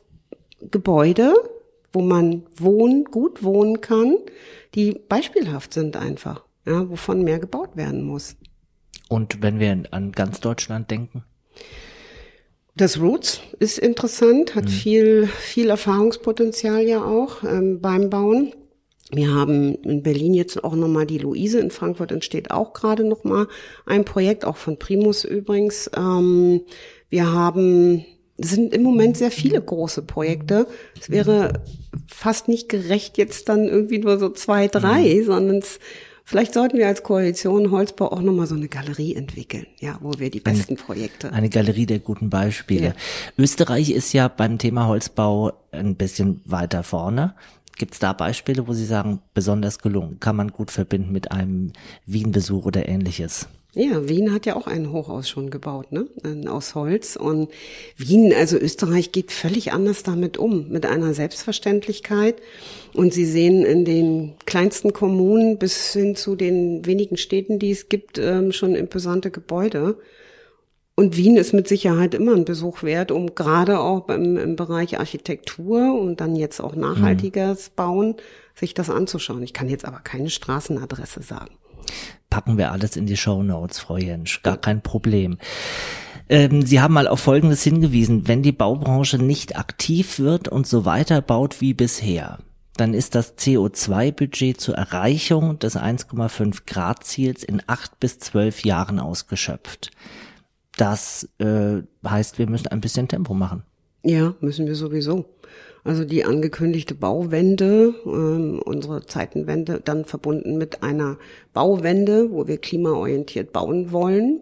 Gebäude, 0.69 1.33
wo 1.93 2.01
man 2.01 2.43
wohnen, 2.57 3.05
gut 3.05 3.43
wohnen 3.43 3.79
kann, 3.79 4.17
die 4.75 4.99
beispielhaft 5.07 5.73
sind 5.73 5.95
einfach, 5.95 6.43
ja, 6.65 6.89
wovon 6.89 7.23
mehr 7.23 7.39
gebaut 7.39 7.77
werden 7.77 8.03
muss. 8.03 8.35
Und 9.07 9.41
wenn 9.41 9.59
wir 9.59 9.83
an 9.91 10.11
ganz 10.11 10.39
Deutschland 10.39 10.89
denken? 10.89 11.23
Das 12.75 12.99
Roots 12.99 13.41
ist 13.59 13.77
interessant, 13.77 14.55
hat 14.55 14.65
mhm. 14.65 14.69
viel, 14.69 15.27
viel 15.27 15.69
Erfahrungspotenzial 15.69 16.81
ja 16.81 17.03
auch 17.03 17.43
ähm, 17.43 17.79
beim 17.79 18.09
Bauen. 18.09 18.51
Wir 19.11 19.31
haben 19.31 19.75
in 19.83 20.01
Berlin 20.01 20.33
jetzt 20.33 20.63
auch 20.63 20.75
nochmal 20.75 21.05
die 21.05 21.19
Luise, 21.19 21.59
in 21.59 21.69
Frankfurt 21.69 22.11
entsteht 22.11 22.49
auch 22.49 22.73
gerade 22.73 23.03
nochmal 23.03 23.47
ein 23.85 24.05
Projekt, 24.05 24.43
auch 24.43 24.57
von 24.57 24.79
Primus 24.79 25.23
übrigens. 25.23 25.91
Ähm, 25.95 26.61
wir 27.09 27.31
haben 27.31 28.05
es 28.37 28.49
sind 28.49 28.73
im 28.73 28.83
Moment 28.83 29.17
sehr 29.17 29.31
viele 29.31 29.61
große 29.61 30.01
Projekte. 30.01 30.67
Es 30.99 31.09
wäre 31.09 31.61
fast 32.07 32.47
nicht 32.47 32.67
gerecht, 32.69 33.17
jetzt 33.17 33.49
dann 33.49 33.67
irgendwie 33.67 33.99
nur 33.99 34.17
so 34.17 34.29
zwei, 34.29 34.67
drei, 34.67 35.19
mhm. 35.21 35.25
sondern 35.25 35.57
es, 35.57 35.79
vielleicht 36.23 36.53
sollten 36.53 36.77
wir 36.77 36.87
als 36.87 37.03
Koalition 37.03 37.69
Holzbau 37.69 38.11
auch 38.11 38.21
nochmal 38.21 38.47
so 38.47 38.55
eine 38.55 38.67
Galerie 38.67 39.15
entwickeln, 39.15 39.67
ja, 39.79 39.99
wo 40.01 40.13
wir 40.17 40.31
die 40.31 40.39
besten 40.39 40.75
eine, 40.75 40.83
Projekte. 40.83 41.31
Eine 41.31 41.49
Galerie 41.49 41.85
der 41.85 41.99
guten 41.99 42.29
Beispiele. 42.29 42.87
Ja. 42.87 42.93
Österreich 43.37 43.91
ist 43.91 44.13
ja 44.13 44.27
beim 44.27 44.57
Thema 44.57 44.87
Holzbau 44.87 45.53
ein 45.71 45.95
bisschen 45.95 46.41
weiter 46.45 46.83
vorne. 46.83 47.35
Gibt 47.77 47.93
es 47.93 47.99
da 47.99 48.13
Beispiele, 48.13 48.67
wo 48.67 48.73
Sie 48.73 48.85
sagen, 48.85 49.19
besonders 49.33 49.79
gelungen, 49.79 50.19
kann 50.19 50.35
man 50.35 50.49
gut 50.49 50.71
verbinden 50.71 51.11
mit 51.11 51.31
einem 51.31 51.73
Wien-Besuch 52.05 52.65
oder 52.65 52.87
ähnliches? 52.87 53.47
Ja, 53.75 54.07
Wien 54.07 54.31
hat 54.31 54.45
ja 54.45 54.55
auch 54.55 54.67
ein 54.67 54.91
Hochhaus 54.91 55.27
schon 55.27 55.49
gebaut, 55.49 55.91
ne? 55.91 56.05
Aus 56.47 56.75
Holz. 56.75 57.15
Und 57.15 57.49
Wien, 57.97 58.31
also 58.31 58.55
Österreich, 58.55 59.11
geht 59.11 59.31
völlig 59.31 59.73
anders 59.73 60.03
damit 60.03 60.37
um, 60.37 60.69
mit 60.69 60.85
einer 60.85 61.15
Selbstverständlichkeit. 61.15 62.35
Und 62.93 63.15
Sie 63.15 63.25
sehen 63.25 63.65
in 63.65 63.83
den 63.83 64.33
kleinsten 64.45 64.93
Kommunen 64.93 65.57
bis 65.57 65.91
hin 65.91 66.15
zu 66.15 66.35
den 66.35 66.85
wenigen 66.85 67.17
Städten, 67.17 67.57
die 67.57 67.71
es 67.71 67.89
gibt, 67.89 68.19
ähm, 68.19 68.51
schon 68.51 68.75
imposante 68.75 69.31
Gebäude. 69.31 69.97
Und 70.95 71.17
Wien 71.17 71.35
ist 71.35 71.53
mit 71.53 71.67
Sicherheit 71.67 72.13
immer 72.13 72.35
ein 72.35 72.45
Besuch 72.45 72.83
wert, 72.83 73.09
um 73.09 73.33
gerade 73.33 73.79
auch 73.79 74.01
beim, 74.01 74.37
im 74.37 74.55
Bereich 74.55 74.99
Architektur 74.99 75.99
und 75.99 76.21
dann 76.21 76.35
jetzt 76.35 76.61
auch 76.61 76.75
nachhaltiges. 76.75 77.71
Bauen 77.71 78.17
sich 78.53 78.75
das 78.75 78.91
anzuschauen. 78.91 79.41
Ich 79.41 79.53
kann 79.53 79.67
jetzt 79.67 79.85
aber 79.85 79.97
keine 79.97 80.29
Straßenadresse 80.29 81.23
sagen 81.23 81.55
packen 82.33 82.57
wir 82.57 82.71
alles 82.71 82.95
in 82.95 83.05
die 83.05 83.15
Show 83.15 83.43
Notes, 83.43 83.77
Frau 83.77 83.95
Jensch. 83.95 84.41
Gar 84.41 84.57
kein 84.57 84.81
Problem. 84.81 85.37
Ähm, 86.29 86.65
Sie 86.65 86.81
haben 86.81 86.95
mal 86.95 87.07
auf 87.07 87.19
Folgendes 87.19 87.61
hingewiesen. 87.61 88.27
Wenn 88.27 88.41
die 88.41 88.51
Baubranche 88.51 89.19
nicht 89.19 89.55
aktiv 89.55 90.17
wird 90.17 90.47
und 90.47 90.65
so 90.65 90.83
weiter 90.83 91.21
baut 91.21 91.61
wie 91.61 91.75
bisher, 91.75 92.39
dann 92.75 92.95
ist 92.95 93.13
das 93.13 93.37
CO2-Budget 93.37 94.59
zur 94.59 94.73
Erreichung 94.73 95.59
des 95.59 95.77
1,5 95.77 96.61
Grad 96.65 97.03
Ziels 97.03 97.43
in 97.43 97.61
acht 97.67 97.99
bis 97.99 98.17
zwölf 98.17 98.65
Jahren 98.65 98.99
ausgeschöpft. 98.99 99.91
Das 100.75 101.29
äh, 101.37 101.83
heißt, 102.03 102.39
wir 102.39 102.49
müssen 102.49 102.69
ein 102.69 102.81
bisschen 102.81 103.07
Tempo 103.07 103.35
machen. 103.35 103.61
Ja, 104.01 104.33
müssen 104.39 104.65
wir 104.65 104.73
sowieso. 104.73 105.25
Also 105.83 106.05
die 106.05 106.23
angekündigte 106.23 106.95
Bauwende, 106.95 107.93
ähm, 108.05 108.61
unsere 108.63 109.05
Zeitenwende, 109.05 109.81
dann 109.83 110.05
verbunden 110.05 110.57
mit 110.57 110.81
einer 110.81 111.17
Bauwende, 111.53 112.31
wo 112.31 112.47
wir 112.47 112.57
klimaorientiert 112.57 113.51
bauen 113.51 113.91
wollen. 113.91 114.39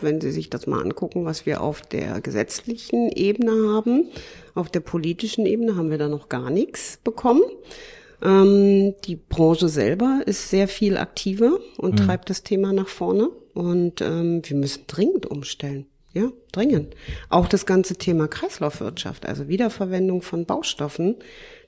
Wenn 0.00 0.20
Sie 0.20 0.32
sich 0.32 0.50
das 0.50 0.66
mal 0.66 0.80
angucken, 0.80 1.24
was 1.26 1.46
wir 1.46 1.60
auf 1.60 1.82
der 1.82 2.20
gesetzlichen 2.20 3.10
Ebene 3.12 3.52
haben, 3.72 4.08
auf 4.54 4.68
der 4.68 4.80
politischen 4.80 5.46
Ebene 5.46 5.76
haben 5.76 5.90
wir 5.90 5.98
da 5.98 6.08
noch 6.08 6.28
gar 6.28 6.50
nichts 6.50 6.98
bekommen. 7.04 7.42
Ähm, 8.22 8.94
die 9.04 9.16
Branche 9.16 9.68
selber 9.68 10.22
ist 10.26 10.50
sehr 10.50 10.68
viel 10.68 10.96
aktiver 10.96 11.58
und 11.76 12.00
mhm. 12.00 12.06
treibt 12.06 12.30
das 12.30 12.42
Thema 12.42 12.72
nach 12.72 12.88
vorne. 12.88 13.28
Und 13.54 14.00
ähm, 14.00 14.42
wir 14.44 14.56
müssen 14.56 14.84
dringend 14.86 15.26
umstellen. 15.26 15.86
Ja, 16.12 16.30
dringend. 16.50 16.94
Auch 17.28 17.46
das 17.46 17.66
ganze 17.66 17.94
Thema 17.94 18.26
Kreislaufwirtschaft, 18.26 19.26
also 19.26 19.46
Wiederverwendung 19.46 20.22
von 20.22 20.44
Baustoffen, 20.44 21.16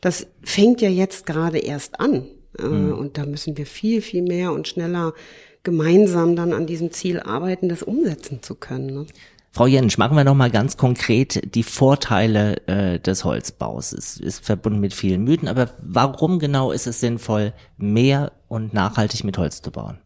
das 0.00 0.26
fängt 0.42 0.81
ja 0.81 0.88
jetzt 0.88 1.26
gerade 1.26 1.59
erst 1.59 2.00
an. 2.00 2.26
Mhm. 2.59 2.92
Und 2.92 3.18
da 3.18 3.24
müssen 3.24 3.57
wir 3.57 3.66
viel, 3.66 4.02
viel 4.02 4.22
mehr 4.22 4.52
und 4.52 4.66
schneller 4.66 5.14
gemeinsam 5.62 6.35
dann 6.35 6.52
an 6.52 6.66
diesem 6.66 6.90
Ziel 6.90 7.20
arbeiten, 7.20 7.68
das 7.68 7.83
umsetzen 7.83 8.42
zu 8.42 8.57
können. 8.57 8.87
Ne? 8.87 9.07
Frau 9.52 9.66
Jensch, 9.66 9.98
machen 9.98 10.16
wir 10.16 10.24
noch 10.24 10.35
mal 10.35 10.50
ganz 10.50 10.76
konkret 10.76 11.55
die 11.55 11.62
Vorteile 11.62 12.57
äh, 12.66 12.98
des 12.98 13.24
Holzbaus. 13.24 13.92
Es 13.92 14.16
ist 14.16 14.44
verbunden 14.44 14.81
mit 14.81 14.94
vielen 14.94 15.24
Mythen, 15.24 15.46
aber 15.46 15.70
warum 15.81 16.38
genau 16.38 16.72
ist 16.72 16.87
es 16.87 17.00
sinnvoll, 17.00 17.52
mehr 17.76 18.33
und 18.48 18.72
nachhaltig 18.72 19.24
mit 19.24 19.38
Holz 19.38 19.61
zu 19.62 19.70
bauen? 19.70 19.98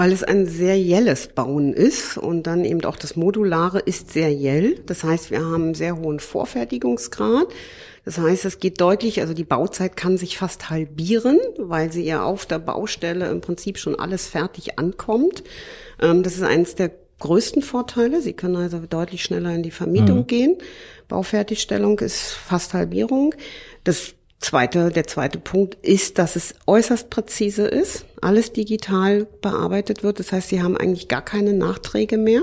Weil 0.00 0.12
es 0.12 0.24
ein 0.24 0.46
serielles 0.46 1.26
Bauen 1.26 1.74
ist 1.74 2.16
und 2.16 2.44
dann 2.44 2.64
eben 2.64 2.82
auch 2.86 2.96
das 2.96 3.16
Modulare 3.16 3.80
ist 3.80 4.10
seriell. 4.10 4.76
Das 4.86 5.04
heißt, 5.04 5.30
wir 5.30 5.44
haben 5.44 5.62
einen 5.62 5.74
sehr 5.74 5.98
hohen 5.98 6.20
Vorfertigungsgrad. 6.20 7.48
Das 8.06 8.16
heißt, 8.16 8.46
es 8.46 8.60
geht 8.60 8.80
deutlich, 8.80 9.20
also 9.20 9.34
die 9.34 9.44
Bauzeit 9.44 9.98
kann 9.98 10.16
sich 10.16 10.38
fast 10.38 10.70
halbieren, 10.70 11.38
weil 11.58 11.92
sie 11.92 12.02
ja 12.02 12.22
auf 12.22 12.46
der 12.46 12.60
Baustelle 12.60 13.28
im 13.28 13.42
Prinzip 13.42 13.76
schon 13.76 13.94
alles 13.94 14.26
fertig 14.26 14.78
ankommt. 14.78 15.44
Ähm, 16.00 16.22
das 16.22 16.36
ist 16.36 16.44
eines 16.44 16.76
der 16.76 16.92
größten 17.18 17.60
Vorteile. 17.60 18.22
Sie 18.22 18.32
können 18.32 18.56
also 18.56 18.78
deutlich 18.78 19.22
schneller 19.22 19.54
in 19.54 19.62
die 19.62 19.70
Vermietung 19.70 20.20
mhm. 20.20 20.26
gehen. 20.28 20.58
Baufertigstellung 21.08 21.98
ist 21.98 22.30
fast 22.30 22.72
Halbierung. 22.72 23.34
Das 23.84 24.14
zweite, 24.40 24.90
der 24.90 25.06
zweite 25.06 25.38
Punkt 25.38 25.76
ist, 25.82 26.18
dass 26.18 26.34
es 26.34 26.54
äußerst 26.66 27.10
präzise 27.10 27.66
ist, 27.66 28.06
alles 28.20 28.52
digital 28.52 29.26
bearbeitet 29.42 30.02
wird. 30.02 30.18
Das 30.18 30.32
heißt, 30.32 30.48
Sie 30.48 30.62
haben 30.62 30.76
eigentlich 30.76 31.08
gar 31.08 31.24
keine 31.24 31.52
Nachträge 31.52 32.16
mehr. 32.18 32.42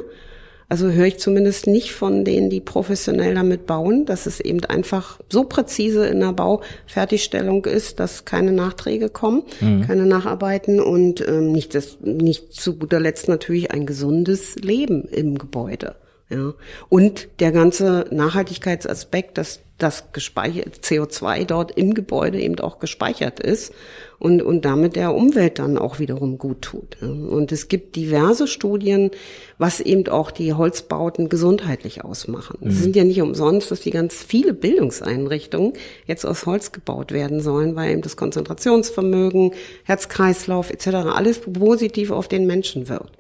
Also 0.69 0.91
höre 0.91 1.05
ich 1.05 1.17
zumindest 1.17 1.65
nicht 1.65 1.93
von 1.93 2.25
denen, 2.25 2.49
die 2.49 2.60
professionell 2.60 3.33
damit 3.33 3.65
bauen, 3.67 4.05
dass 4.05 4.25
es 4.25 4.41
eben 4.41 4.65
einfach 4.65 5.19
so 5.29 5.45
präzise 5.45 6.05
in 6.07 6.19
der 6.19 6.33
Baufertigstellung 6.33 7.63
ist, 7.65 8.01
dass 8.01 8.25
keine 8.25 8.51
Nachträge 8.51 9.07
kommen, 9.10 9.43
mhm. 9.62 9.88
keine 9.88 10.05
Nacharbeiten 10.05 10.81
und 10.81 11.25
ähm, 11.25 11.53
nicht, 11.53 11.73
das, 11.73 11.99
nicht 12.01 12.51
zu 12.51 12.77
guter 12.77 12.99
Letzt 12.99 13.29
natürlich 13.29 13.71
ein 13.71 13.86
gesundes 13.86 14.55
Leben 14.55 15.05
im 15.05 15.38
Gebäude. 15.38 15.95
Ja. 16.29 16.53
Und 16.89 17.29
der 17.39 17.53
ganze 17.53 18.05
Nachhaltigkeitsaspekt, 18.12 19.38
dass 19.38 19.62
das 19.77 20.11
gespeichert, 20.11 20.79
CO2 20.81 21.45
dort 21.45 21.71
im 21.71 21.93
Gebäude 21.93 22.41
eben 22.41 22.59
auch 22.59 22.79
gespeichert 22.79 23.39
ist 23.39 23.73
und, 24.17 24.41
und 24.41 24.65
damit 24.65 24.95
der 24.95 25.13
Umwelt 25.13 25.59
dann 25.59 25.77
auch 25.77 25.99
wiederum 25.99 26.39
gut 26.39 26.63
tut. 26.63 27.01
Und 27.01 27.51
es 27.51 27.67
gibt 27.67 27.95
diverse 27.95 28.47
Studien, 28.47 29.11
was 29.59 29.79
eben 29.79 30.07
auch 30.07 30.31
die 30.31 30.53
Holzbauten 30.53 31.29
gesundheitlich 31.29 32.03
ausmachen. 32.03 32.57
Mhm. 32.61 32.69
Es 32.69 32.79
sind 32.79 32.95
ja 32.95 33.03
nicht 33.03 33.21
umsonst, 33.21 33.69
dass 33.69 33.81
die 33.81 33.91
ganz 33.91 34.15
viele 34.15 34.53
Bildungseinrichtungen 34.53 35.73
jetzt 36.07 36.25
aus 36.25 36.47
Holz 36.47 36.71
gebaut 36.71 37.11
werden 37.11 37.39
sollen, 37.39 37.75
weil 37.75 37.91
eben 37.91 38.01
das 38.01 38.17
Konzentrationsvermögen, 38.17 39.51
Herzkreislauf 39.83 40.71
etc. 40.71 40.87
alles 40.87 41.39
positiv 41.39 42.09
auf 42.09 42.27
den 42.27 42.47
Menschen 42.47 42.89
wirkt. 42.89 43.15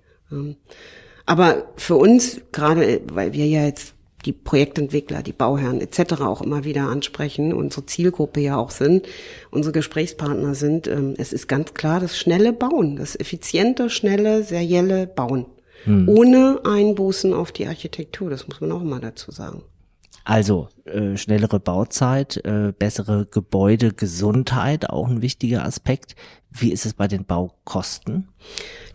Aber 1.27 1.67
für 1.75 1.95
uns, 1.95 2.41
gerade 2.51 3.01
weil 3.11 3.33
wir 3.33 3.45
ja 3.45 3.65
jetzt 3.65 3.93
die 4.27 4.33
Projektentwickler, 4.33 5.23
die 5.23 5.31
Bauherren 5.31 5.81
etc. 5.81 6.21
auch 6.21 6.41
immer 6.41 6.65
wieder 6.65 6.83
ansprechen, 6.83 7.53
unsere 7.53 7.85
Zielgruppe 7.85 8.41
ja 8.41 8.57
auch 8.57 8.71
sind, 8.71 9.07
unsere 9.49 9.71
Gesprächspartner 9.71 10.53
sind, 10.53 10.87
ähm, 10.87 11.15
es 11.17 11.33
ist 11.33 11.47
ganz 11.47 11.73
klar 11.73 11.99
das 11.99 12.17
schnelle 12.17 12.53
Bauen, 12.53 12.97
das 12.97 13.15
effiziente, 13.15 13.89
schnelle, 13.89 14.43
serielle 14.43 15.07
Bauen. 15.07 15.45
Hm. 15.85 16.09
Ohne 16.09 16.59
Einbußen 16.65 17.33
auf 17.33 17.51
die 17.51 17.67
Architektur, 17.67 18.29
das 18.29 18.47
muss 18.47 18.59
man 18.59 18.71
auch 18.73 18.81
immer 18.81 18.99
dazu 18.99 19.31
sagen. 19.31 19.63
Also 20.27 20.67
äh, 20.83 21.15
schnellere 21.15 21.57
Bauzeit, 21.57 22.35
äh, 22.43 22.73
bessere 22.77 23.25
Gebäudegesundheit, 23.31 24.89
auch 24.89 25.07
ein 25.07 25.21
wichtiger 25.21 25.63
Aspekt. 25.63 26.17
Wie 26.51 26.73
ist 26.73 26.85
es 26.85 26.93
bei 26.93 27.07
den 27.07 27.23
Baukosten? 27.23 28.27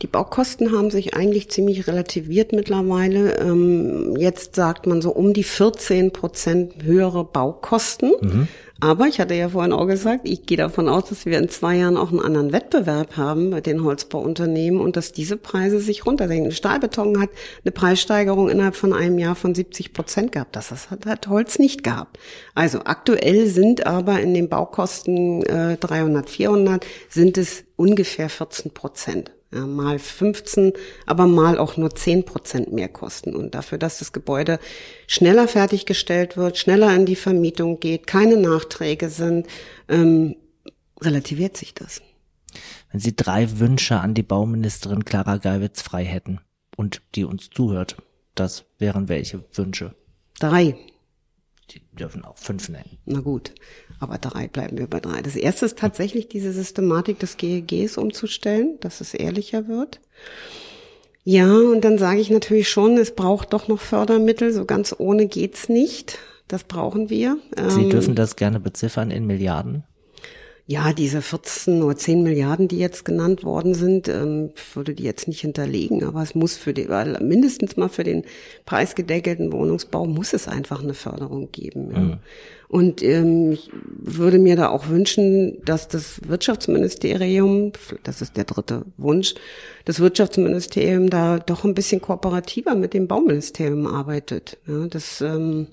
Die 0.03 0.07
Baukosten 0.09 0.73
haben 0.77 0.91
sich 0.91 1.15
eigentlich 1.15 1.51
ziemlich 1.51 1.87
relativiert 1.87 2.53
mittlerweile. 2.53 3.39
Ähm, 3.39 4.15
jetzt 4.19 4.57
sagt 4.57 4.87
man 4.87 5.01
so 5.01 5.11
um 5.11 5.33
die 5.33 5.43
14 5.43 6.13
Prozent 6.13 6.83
höhere 6.83 7.25
Baukosten. 7.25 8.13
Mhm. 8.21 8.49
Aber 8.83 9.07
ich 9.07 9.21
hatte 9.21 9.35
ja 9.35 9.49
vorhin 9.49 9.73
auch 9.73 9.87
gesagt, 9.87 10.23
ich 10.25 10.45
gehe 10.45 10.57
davon 10.57 10.89
aus, 10.89 11.05
dass 11.05 11.25
wir 11.25 11.39
in 11.39 11.49
zwei 11.49 11.77
Jahren 11.77 11.97
auch 11.97 12.11
einen 12.11 12.19
anderen 12.19 12.53
Wettbewerb 12.53 13.17
haben 13.17 13.51
bei 13.51 13.61
den 13.61 13.85
Holzbauunternehmen 13.85 14.81
und 14.81 14.97
dass 14.97 15.13
diese 15.13 15.37
Preise 15.37 15.79
sich 15.79 16.05
runterdenken. 16.05 16.51
Stahlbeton 16.51 17.21
hat 17.21 17.31
eine 17.65 17.71
Preissteigerung 17.71 18.49
innerhalb 18.49 18.75
von 18.75 18.93
einem 18.93 19.21
Jahr 19.21 19.37
von 19.37 19.55
70 19.55 19.93
Prozent 19.93 20.33
gehabt. 20.33 20.57
Das 20.57 20.91
hat, 20.91 21.07
hat 21.07 21.29
Holz 21.29 21.61
nicht 21.61 21.85
gehabt. 21.85 22.19
Also 22.57 22.81
aktuell 22.81 23.47
sind 23.47 23.87
aber 23.87 24.19
in 24.19 24.35
den 24.35 24.49
Baukosten 24.49 25.45
äh, 25.45 25.77
300, 25.77 26.29
400 26.29 26.85
sind 27.09 27.39
es 27.39 27.63
ungefähr 27.77 28.29
14 28.29 28.75
Prozent 28.75 29.31
mal 29.61 29.99
15, 29.99 30.73
aber 31.07 31.27
mal 31.27 31.59
auch 31.59 31.77
nur 31.77 31.95
10 31.95 32.25
Prozent 32.25 32.73
mehr 32.73 32.89
kosten. 32.89 33.37
Und 33.37 33.55
dafür, 33.55 33.79
dass 33.79 33.99
das 33.99 34.13
Gebäude 34.13 34.59
schneller 35.07 35.49
fertiggestellt 35.49 36.37
wird, 36.37 36.59
schneller 36.59 36.95
in 36.95 37.07
die 37.07 37.17
Vermietung 37.17 37.81
geht, 37.81 38.07
keine 38.07 38.37
Nachträge 38.37 39.11
sind, 39.11 39.47
ähm, 39.89 40.37
relativiert 41.01 41.57
sich 41.57 41.75
das. 41.75 42.01
Wenn 42.91 43.01
Sie 43.01 43.17
drei 43.17 43.59
Wünsche 43.59 44.01
an 44.01 44.15
die 44.15 44.23
Bauministerin 44.23 45.05
Clara 45.05 45.39
Geiwitz 45.39 45.83
frei 45.83 46.05
hätten 46.05 46.41
und 46.77 47.03
die 47.15 47.25
uns 47.25 47.51
zuhört, 47.51 47.97
das 48.35 48.65
wären 48.79 49.09
welche 49.09 49.45
Wünsche? 49.53 49.95
Drei. 50.39 50.77
Die 51.71 51.81
dürfen 51.93 52.25
auch 52.25 52.37
fünf 52.37 52.69
nennen. 52.69 52.99
Na 53.07 53.21
gut, 53.21 53.53
aber 53.99 54.19
drei 54.19 54.49
bleiben 54.49 54.79
wir 54.79 54.87
bei 54.87 55.01
drei. 55.01 55.23
Das 55.23 55.37
erste 55.37 55.67
ist 55.67 55.79
tatsächlich 55.79 56.29
diese 56.29 56.53
Systematik 56.53 57.19
des 57.19 57.37
GEGs 57.37 57.97
umzustellen, 57.97 58.79
dass 58.81 59.01
es 59.01 59.15
ehrlicher 59.15 59.69
wird. 59.69 60.01
Ja, 61.25 61.55
und 61.55 61.83
dann 61.83 61.99
sage 61.99 62.21
ich 62.21 62.31
natürlich 62.31 62.69
schon, 62.69 62.99
es 62.99 63.15
braucht 63.15 63.53
doch 63.53 63.69
noch 63.69 63.81
Fördermittel. 63.81 64.53
So 64.53 64.65
ganz 64.65 64.95
ohne 64.99 65.29
geht's 65.29 65.69
nicht. 65.69 66.19
Das 66.49 66.65
brauchen 66.65 67.09
wir. 67.09 67.39
Sie 67.69 67.83
ähm, 67.83 67.91
dürfen 67.91 68.15
das 68.15 68.37
gerne 68.37 68.61
beziffern 68.61 69.11
in 69.11 69.27
Milliarden. 69.27 69.85
Ja, 70.73 70.95
diese 70.95 71.21
14 71.21 71.83
oder 71.83 71.99
10 71.99 72.23
Milliarden, 72.23 72.67
die 72.67 72.79
jetzt 72.79 73.05
genannt 73.05 73.45
worden 73.45 73.75
sind, 73.75 74.09
ähm, 74.09 74.53
würde 74.73 74.95
die 74.95 75.03
jetzt 75.03 75.29
nicht 75.29 75.43
hinterlegen, 75.43 76.03
aber 76.03 76.23
es 76.23 76.35
muss 76.35 76.57
für 76.57 76.73
den, 76.73 76.89
weil 76.89 77.19
mindestens 77.21 77.77
mal 77.77 77.91
für 77.91 78.05
den 78.05 78.25
preisgedeckelten 78.65 79.53
Wohnungsbau 79.53 80.07
muss 80.07 80.33
es 80.33 80.49
einfach 80.49 80.83
eine 80.83 80.95
Förderung 80.95 81.53
geben. 81.53 81.91
Ja. 81.93 81.99
Mhm. 81.99 82.17
Und 82.69 83.03
ähm, 83.03 83.53
ich 83.53 83.69
würde 83.99 84.39
mir 84.39 84.57
da 84.57 84.71
auch 84.71 84.89
wünschen, 84.89 85.63
dass 85.63 85.89
das 85.89 86.27
Wirtschaftsministerium, 86.27 87.73
das 88.03 88.23
ist 88.23 88.39
der 88.39 88.45
dritte 88.45 88.87
Wunsch, 88.97 89.35
das 89.85 90.01
Wirtschaftsministerium 90.01 91.11
da 91.11 91.39
doch 91.39 91.65
ein 91.65 91.75
bisschen 91.75 92.01
kooperativer 92.01 92.75
mit 92.77 92.95
dem 92.95 93.09
Bauministerium 93.09 93.87
arbeitet. 93.87 94.57
Ja, 94.67 94.87
das 94.87 95.21
ähm, 95.21 95.67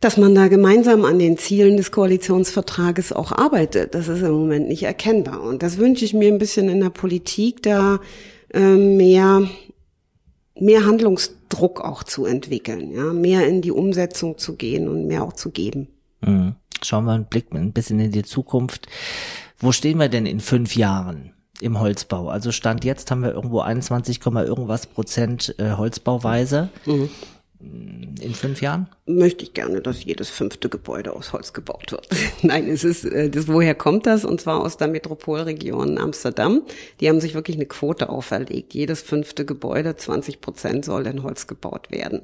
dass 0.00 0.16
man 0.16 0.34
da 0.34 0.48
gemeinsam 0.48 1.04
an 1.04 1.18
den 1.18 1.38
Zielen 1.38 1.76
des 1.76 1.90
Koalitionsvertrages 1.90 3.12
auch 3.12 3.32
arbeitet. 3.32 3.94
Das 3.94 4.08
ist 4.08 4.22
im 4.22 4.32
Moment 4.32 4.68
nicht 4.68 4.84
erkennbar. 4.84 5.42
Und 5.42 5.62
das 5.62 5.78
wünsche 5.78 6.04
ich 6.04 6.14
mir 6.14 6.28
ein 6.28 6.38
bisschen 6.38 6.68
in 6.68 6.80
der 6.80 6.90
Politik, 6.90 7.62
da 7.62 7.98
äh, 8.54 8.60
mehr, 8.60 9.48
mehr 10.58 10.86
Handlungsdruck 10.86 11.80
auch 11.80 12.04
zu 12.04 12.26
entwickeln, 12.26 12.92
ja, 12.92 13.12
mehr 13.12 13.48
in 13.48 13.60
die 13.60 13.72
Umsetzung 13.72 14.38
zu 14.38 14.54
gehen 14.54 14.88
und 14.88 15.06
mehr 15.06 15.24
auch 15.24 15.32
zu 15.32 15.50
geben. 15.50 15.88
Mhm. 16.20 16.54
Schauen 16.82 17.06
wir 17.06 17.12
einen 17.12 17.24
Blick 17.24 17.52
ein 17.52 17.72
bisschen 17.72 17.98
in 17.98 18.12
die 18.12 18.22
Zukunft. 18.22 18.86
Wo 19.58 19.72
stehen 19.72 19.98
wir 19.98 20.08
denn 20.08 20.26
in 20.26 20.40
fünf 20.40 20.76
Jahren? 20.76 21.32
im 21.60 21.80
Holzbau. 21.80 22.28
Also 22.28 22.52
Stand 22.52 22.84
jetzt 22.84 23.10
haben 23.10 23.24
wir 23.24 23.32
irgendwo 23.32 23.58
21, 23.58 24.20
irgendwas 24.24 24.86
Prozent 24.86 25.56
äh, 25.58 25.72
Holzbauweise. 25.72 26.68
Mhm 26.86 27.10
in 27.60 28.34
fünf 28.34 28.62
Jahren? 28.62 28.88
Möchte 29.06 29.44
ich 29.44 29.52
gerne, 29.52 29.80
dass 29.80 30.04
jedes 30.04 30.30
fünfte 30.30 30.68
Gebäude 30.68 31.14
aus 31.14 31.32
Holz 31.32 31.52
gebaut 31.52 31.90
wird. 31.90 32.08
Nein, 32.42 32.68
es 32.68 32.84
ist, 32.84 33.04
äh, 33.04 33.30
das, 33.30 33.48
woher 33.48 33.74
kommt 33.74 34.06
das? 34.06 34.24
Und 34.24 34.40
zwar 34.40 34.60
aus 34.60 34.76
der 34.76 34.88
Metropolregion 34.88 35.98
Amsterdam. 35.98 36.62
Die 37.00 37.08
haben 37.08 37.20
sich 37.20 37.34
wirklich 37.34 37.56
eine 37.56 37.66
Quote 37.66 38.08
auferlegt. 38.08 38.74
Jedes 38.74 39.02
fünfte 39.02 39.44
Gebäude, 39.44 39.96
20 39.96 40.40
Prozent 40.40 40.84
soll 40.84 41.06
in 41.06 41.22
Holz 41.22 41.46
gebaut 41.46 41.90
werden. 41.90 42.22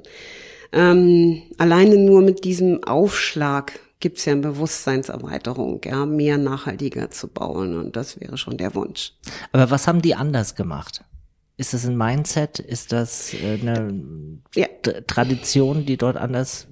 Ähm, 0.71 1.43
alleine 1.57 1.97
nur 1.97 2.21
mit 2.21 2.43
diesem 2.43 2.83
Aufschlag 2.83 3.79
gibt 3.99 4.17
es 4.17 4.25
ja 4.25 4.33
eine 4.33 4.41
Bewusstseinserweiterung, 4.41 5.81
ja, 5.83 6.05
mehr 6.05 6.37
nachhaltiger 6.37 7.11
zu 7.11 7.27
bauen. 7.27 7.77
Und 7.77 7.95
das 7.95 8.19
wäre 8.19 8.37
schon 8.37 8.57
der 8.57 8.75
Wunsch. 8.75 9.13
Aber 9.51 9.69
was 9.71 9.87
haben 9.87 10.01
die 10.01 10.15
anders 10.15 10.55
gemacht? 10.55 11.03
Ist 11.57 11.73
das 11.73 11.85
ein 11.85 11.97
Mindset? 11.97 12.59
Ist 12.59 12.91
das 12.91 13.33
äh, 13.33 13.59
eine 13.61 13.93
ja. 14.55 14.67
Tradition, 15.07 15.85
die 15.85 15.97
dort 15.97 16.17
anders 16.17 16.67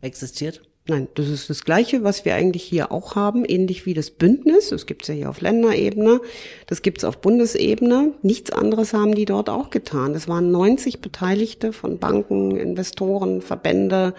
existiert? 0.00 0.62
Nein, 0.90 1.06
das 1.16 1.28
ist 1.28 1.50
das 1.50 1.64
Gleiche, 1.66 2.02
was 2.02 2.24
wir 2.24 2.34
eigentlich 2.34 2.62
hier 2.62 2.90
auch 2.90 3.14
haben, 3.14 3.44
ähnlich 3.44 3.84
wie 3.84 3.92
das 3.92 4.10
Bündnis. 4.10 4.70
Das 4.70 4.86
gibt's 4.86 5.08
ja 5.08 5.14
hier 5.14 5.28
auf 5.28 5.42
Länderebene, 5.42 6.22
das 6.66 6.80
gibt's 6.80 7.04
auf 7.04 7.18
Bundesebene. 7.18 8.14
Nichts 8.22 8.50
anderes 8.50 8.94
haben 8.94 9.14
die 9.14 9.26
dort 9.26 9.50
auch 9.50 9.68
getan. 9.68 10.14
Das 10.14 10.28
waren 10.28 10.50
90 10.50 11.02
Beteiligte 11.02 11.74
von 11.74 11.98
Banken, 11.98 12.56
Investoren, 12.56 13.42
Verbände, 13.42 14.14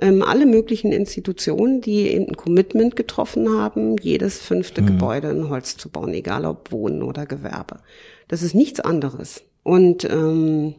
ähm, 0.00 0.22
alle 0.22 0.46
möglichen 0.46 0.90
Institutionen, 0.90 1.82
die 1.82 2.08
eben 2.08 2.28
ein 2.28 2.36
Commitment 2.36 2.96
getroffen 2.96 3.50
haben, 3.50 3.98
jedes 3.98 4.38
fünfte 4.38 4.80
mhm. 4.80 4.86
Gebäude 4.86 5.28
in 5.28 5.50
Holz 5.50 5.76
zu 5.76 5.90
bauen, 5.90 6.14
egal 6.14 6.46
ob 6.46 6.72
Wohnen 6.72 7.02
oder 7.02 7.26
Gewerbe. 7.26 7.80
Das 8.26 8.42
ist 8.42 8.54
nichts 8.54 8.80
anderes. 8.80 9.42
Und 9.66 10.04
ähm, 10.04 10.76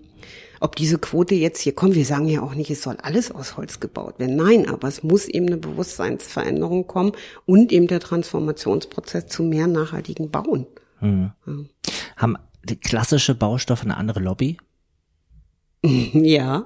ob 0.61 0.77
diese 0.77 0.97
Quote 0.97 1.35
jetzt 1.35 1.59
hier 1.59 1.75
kommt, 1.75 1.95
wir 1.95 2.05
sagen 2.05 2.29
ja 2.29 2.41
auch 2.41 2.55
nicht, 2.55 2.71
es 2.71 2.83
soll 2.83 2.95
alles 3.01 3.31
aus 3.31 3.57
Holz 3.57 3.81
gebaut 3.81 4.17
werden. 4.17 4.37
Nein, 4.37 4.69
aber 4.69 4.87
es 4.87 5.03
muss 5.03 5.27
eben 5.27 5.47
eine 5.47 5.57
Bewusstseinsveränderung 5.57 6.87
kommen 6.87 7.11
und 7.45 7.73
eben 7.73 7.87
der 7.87 7.99
Transformationsprozess 7.99 9.27
zu 9.27 9.43
mehr 9.43 9.67
nachhaltigen 9.67 10.31
Bauen. 10.31 10.67
Mhm. 11.01 11.33
Ja. 11.45 11.53
Haben 12.15 12.37
klassische 12.81 13.35
Baustoffe 13.35 13.83
eine 13.83 13.97
andere 13.97 14.21
Lobby? 14.21 14.57
Ja, 16.13 16.65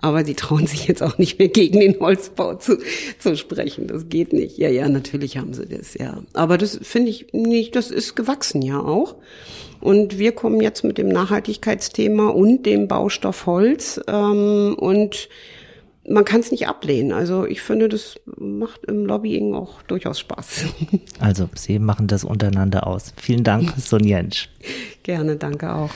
aber 0.00 0.22
die 0.22 0.34
trauen 0.34 0.66
sich 0.66 0.88
jetzt 0.88 1.02
auch 1.02 1.18
nicht 1.18 1.38
mehr 1.38 1.48
gegen 1.48 1.80
den 1.80 1.98
Holzbau 2.00 2.54
zu, 2.54 2.78
zu 3.18 3.36
sprechen. 3.36 3.86
Das 3.86 4.08
geht 4.08 4.32
nicht. 4.32 4.58
Ja, 4.58 4.68
ja, 4.68 4.88
natürlich 4.88 5.36
haben 5.36 5.54
sie 5.54 5.66
das, 5.66 5.94
ja. 5.94 6.22
Aber 6.32 6.58
das 6.58 6.78
finde 6.82 7.10
ich 7.10 7.32
nicht, 7.32 7.76
das 7.76 7.90
ist 7.90 8.16
gewachsen 8.16 8.62
ja 8.62 8.80
auch. 8.80 9.16
Und 9.80 10.18
wir 10.18 10.32
kommen 10.32 10.60
jetzt 10.60 10.84
mit 10.84 10.98
dem 10.98 11.08
Nachhaltigkeitsthema 11.08 12.28
und 12.28 12.64
dem 12.66 12.88
Baustoff 12.88 13.46
Holz 13.46 14.00
ähm, 14.08 14.74
und 14.78 15.28
man 16.08 16.24
kann 16.24 16.40
es 16.40 16.50
nicht 16.50 16.68
ablehnen. 16.68 17.12
Also 17.12 17.46
ich 17.46 17.60
finde, 17.60 17.88
das 17.88 18.16
macht 18.36 18.84
im 18.86 19.06
Lobbying 19.06 19.54
auch 19.54 19.82
durchaus 19.82 20.18
Spaß. 20.20 20.64
Also 21.18 21.48
Sie 21.54 21.78
machen 21.78 22.06
das 22.06 22.24
untereinander 22.24 22.86
aus. 22.86 23.12
Vielen 23.16 23.42
Dank, 23.44 23.72
Sonjensch. 23.78 24.48
Gerne, 25.02 25.36
danke 25.36 25.72
auch. 25.72 25.90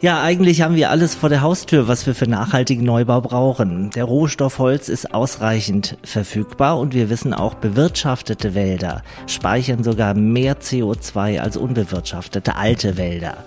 Ja, 0.00 0.22
eigentlich 0.22 0.62
haben 0.62 0.76
wir 0.76 0.90
alles 0.90 1.16
vor 1.16 1.28
der 1.28 1.40
Haustür, 1.40 1.88
was 1.88 2.06
wir 2.06 2.14
für 2.14 2.28
nachhaltigen 2.28 2.84
Neubau 2.84 3.20
brauchen. 3.20 3.90
Der 3.90 4.04
Rohstoff 4.04 4.60
Holz 4.60 4.88
ist 4.88 5.12
ausreichend 5.12 5.98
verfügbar 6.04 6.78
und 6.78 6.94
wir 6.94 7.10
wissen 7.10 7.34
auch, 7.34 7.54
bewirtschaftete 7.54 8.54
Wälder 8.54 9.02
speichern 9.26 9.82
sogar 9.82 10.14
mehr 10.14 10.60
CO2 10.60 11.40
als 11.40 11.56
unbewirtschaftete 11.56 12.54
alte 12.54 12.96
Wälder. 12.96 13.38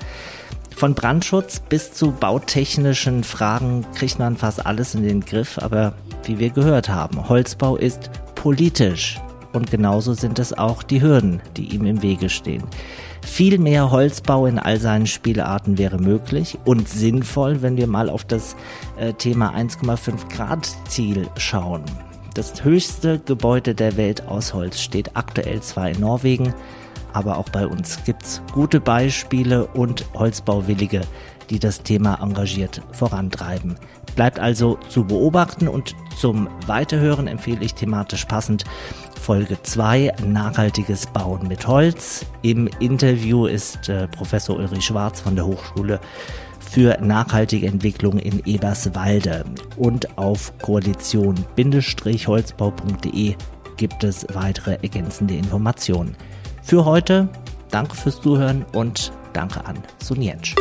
Von 0.75 0.93
Brandschutz 0.93 1.61
bis 1.61 1.93
zu 1.93 2.11
bautechnischen 2.11 3.23
Fragen 3.23 3.85
kriegt 3.95 4.19
man 4.19 4.35
fast 4.35 4.65
alles 4.65 4.93
in 4.93 5.03
den 5.03 5.21
Griff, 5.21 5.57
aber 5.57 5.93
wie 6.25 6.37
wir 6.37 6.49
gehört 6.49 6.89
haben, 6.89 7.29
Holzbau 7.29 7.77
ist 7.77 8.09
politisch 8.35 9.21
und 9.53 9.71
genauso 9.71 10.15
sind 10.15 10.37
es 10.37 10.51
auch 10.51 10.83
die 10.83 11.01
Hürden, 11.01 11.41
die 11.55 11.73
ihm 11.73 11.85
im 11.85 12.01
Wege 12.01 12.27
stehen. 12.27 12.63
Viel 13.21 13.59
mehr 13.59 13.91
Holzbau 13.91 14.45
in 14.45 14.59
all 14.59 14.79
seinen 14.79 15.07
Spielarten 15.07 15.77
wäre 15.77 15.97
möglich 15.97 16.57
und 16.65 16.89
sinnvoll, 16.89 17.61
wenn 17.61 17.77
wir 17.77 17.87
mal 17.87 18.09
auf 18.09 18.25
das 18.25 18.55
äh, 18.97 19.13
Thema 19.13 19.55
1,5 19.55 20.29
Grad 20.35 20.69
Ziel 20.87 21.27
schauen. 21.37 21.83
Das 22.33 22.63
höchste 22.63 23.19
Gebäude 23.19 23.75
der 23.75 23.97
Welt 23.97 24.27
aus 24.27 24.53
Holz 24.53 24.79
steht 24.79 25.15
aktuell 25.15 25.61
zwar 25.61 25.89
in 25.89 25.99
Norwegen, 25.99 26.53
aber 27.13 27.37
auch 27.37 27.49
bei 27.49 27.67
uns 27.67 28.03
gibt's 28.05 28.41
gute 28.53 28.79
Beispiele 28.79 29.67
und 29.67 30.05
Holzbauwillige, 30.13 31.01
die 31.49 31.59
das 31.59 31.83
Thema 31.83 32.19
engagiert 32.21 32.81
vorantreiben. 32.93 33.75
Bleibt 34.15 34.39
also 34.39 34.77
zu 34.89 35.05
beobachten 35.05 35.67
und 35.67 35.95
zum 36.17 36.49
Weiterhören 36.67 37.27
empfehle 37.27 37.63
ich 37.63 37.73
thematisch 37.73 38.25
passend 38.25 38.63
Folge 39.21 39.61
2 39.61 40.13
Nachhaltiges 40.25 41.05
Bauen 41.05 41.47
mit 41.47 41.67
Holz. 41.67 42.25
Im 42.41 42.67
Interview 42.79 43.45
ist 43.45 43.87
äh, 43.87 44.07
Professor 44.07 44.57
Ulrich 44.57 44.85
Schwarz 44.85 45.21
von 45.21 45.35
der 45.35 45.45
Hochschule 45.45 45.99
für 46.59 46.97
nachhaltige 46.99 47.67
Entwicklung 47.67 48.17
in 48.17 48.41
Eberswalde. 48.45 49.45
Und 49.77 50.17
auf 50.17 50.51
koalition-holzbau.de 50.63 53.35
gibt 53.77 54.03
es 54.03 54.25
weitere 54.33 54.79
ergänzende 54.81 55.35
Informationen. 55.35 56.15
Für 56.63 56.85
heute 56.85 57.29
danke 57.69 57.95
fürs 57.95 58.19
Zuhören 58.19 58.65
und 58.73 59.11
danke 59.33 59.63
an 59.65 59.77
Suniensch. 59.99 60.55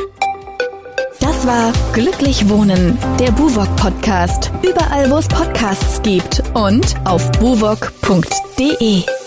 Das 1.20 1.46
war 1.46 1.72
Glücklich 1.92 2.48
Wohnen, 2.48 2.98
der 3.18 3.30
Buwok 3.32 3.74
Podcast. 3.76 4.50
Überall, 4.62 5.10
wo 5.10 5.16
es 5.16 5.28
Podcasts 5.28 6.00
gibt 6.02 6.42
und 6.54 6.96
auf 7.04 7.30
buwok.de. 7.32 9.19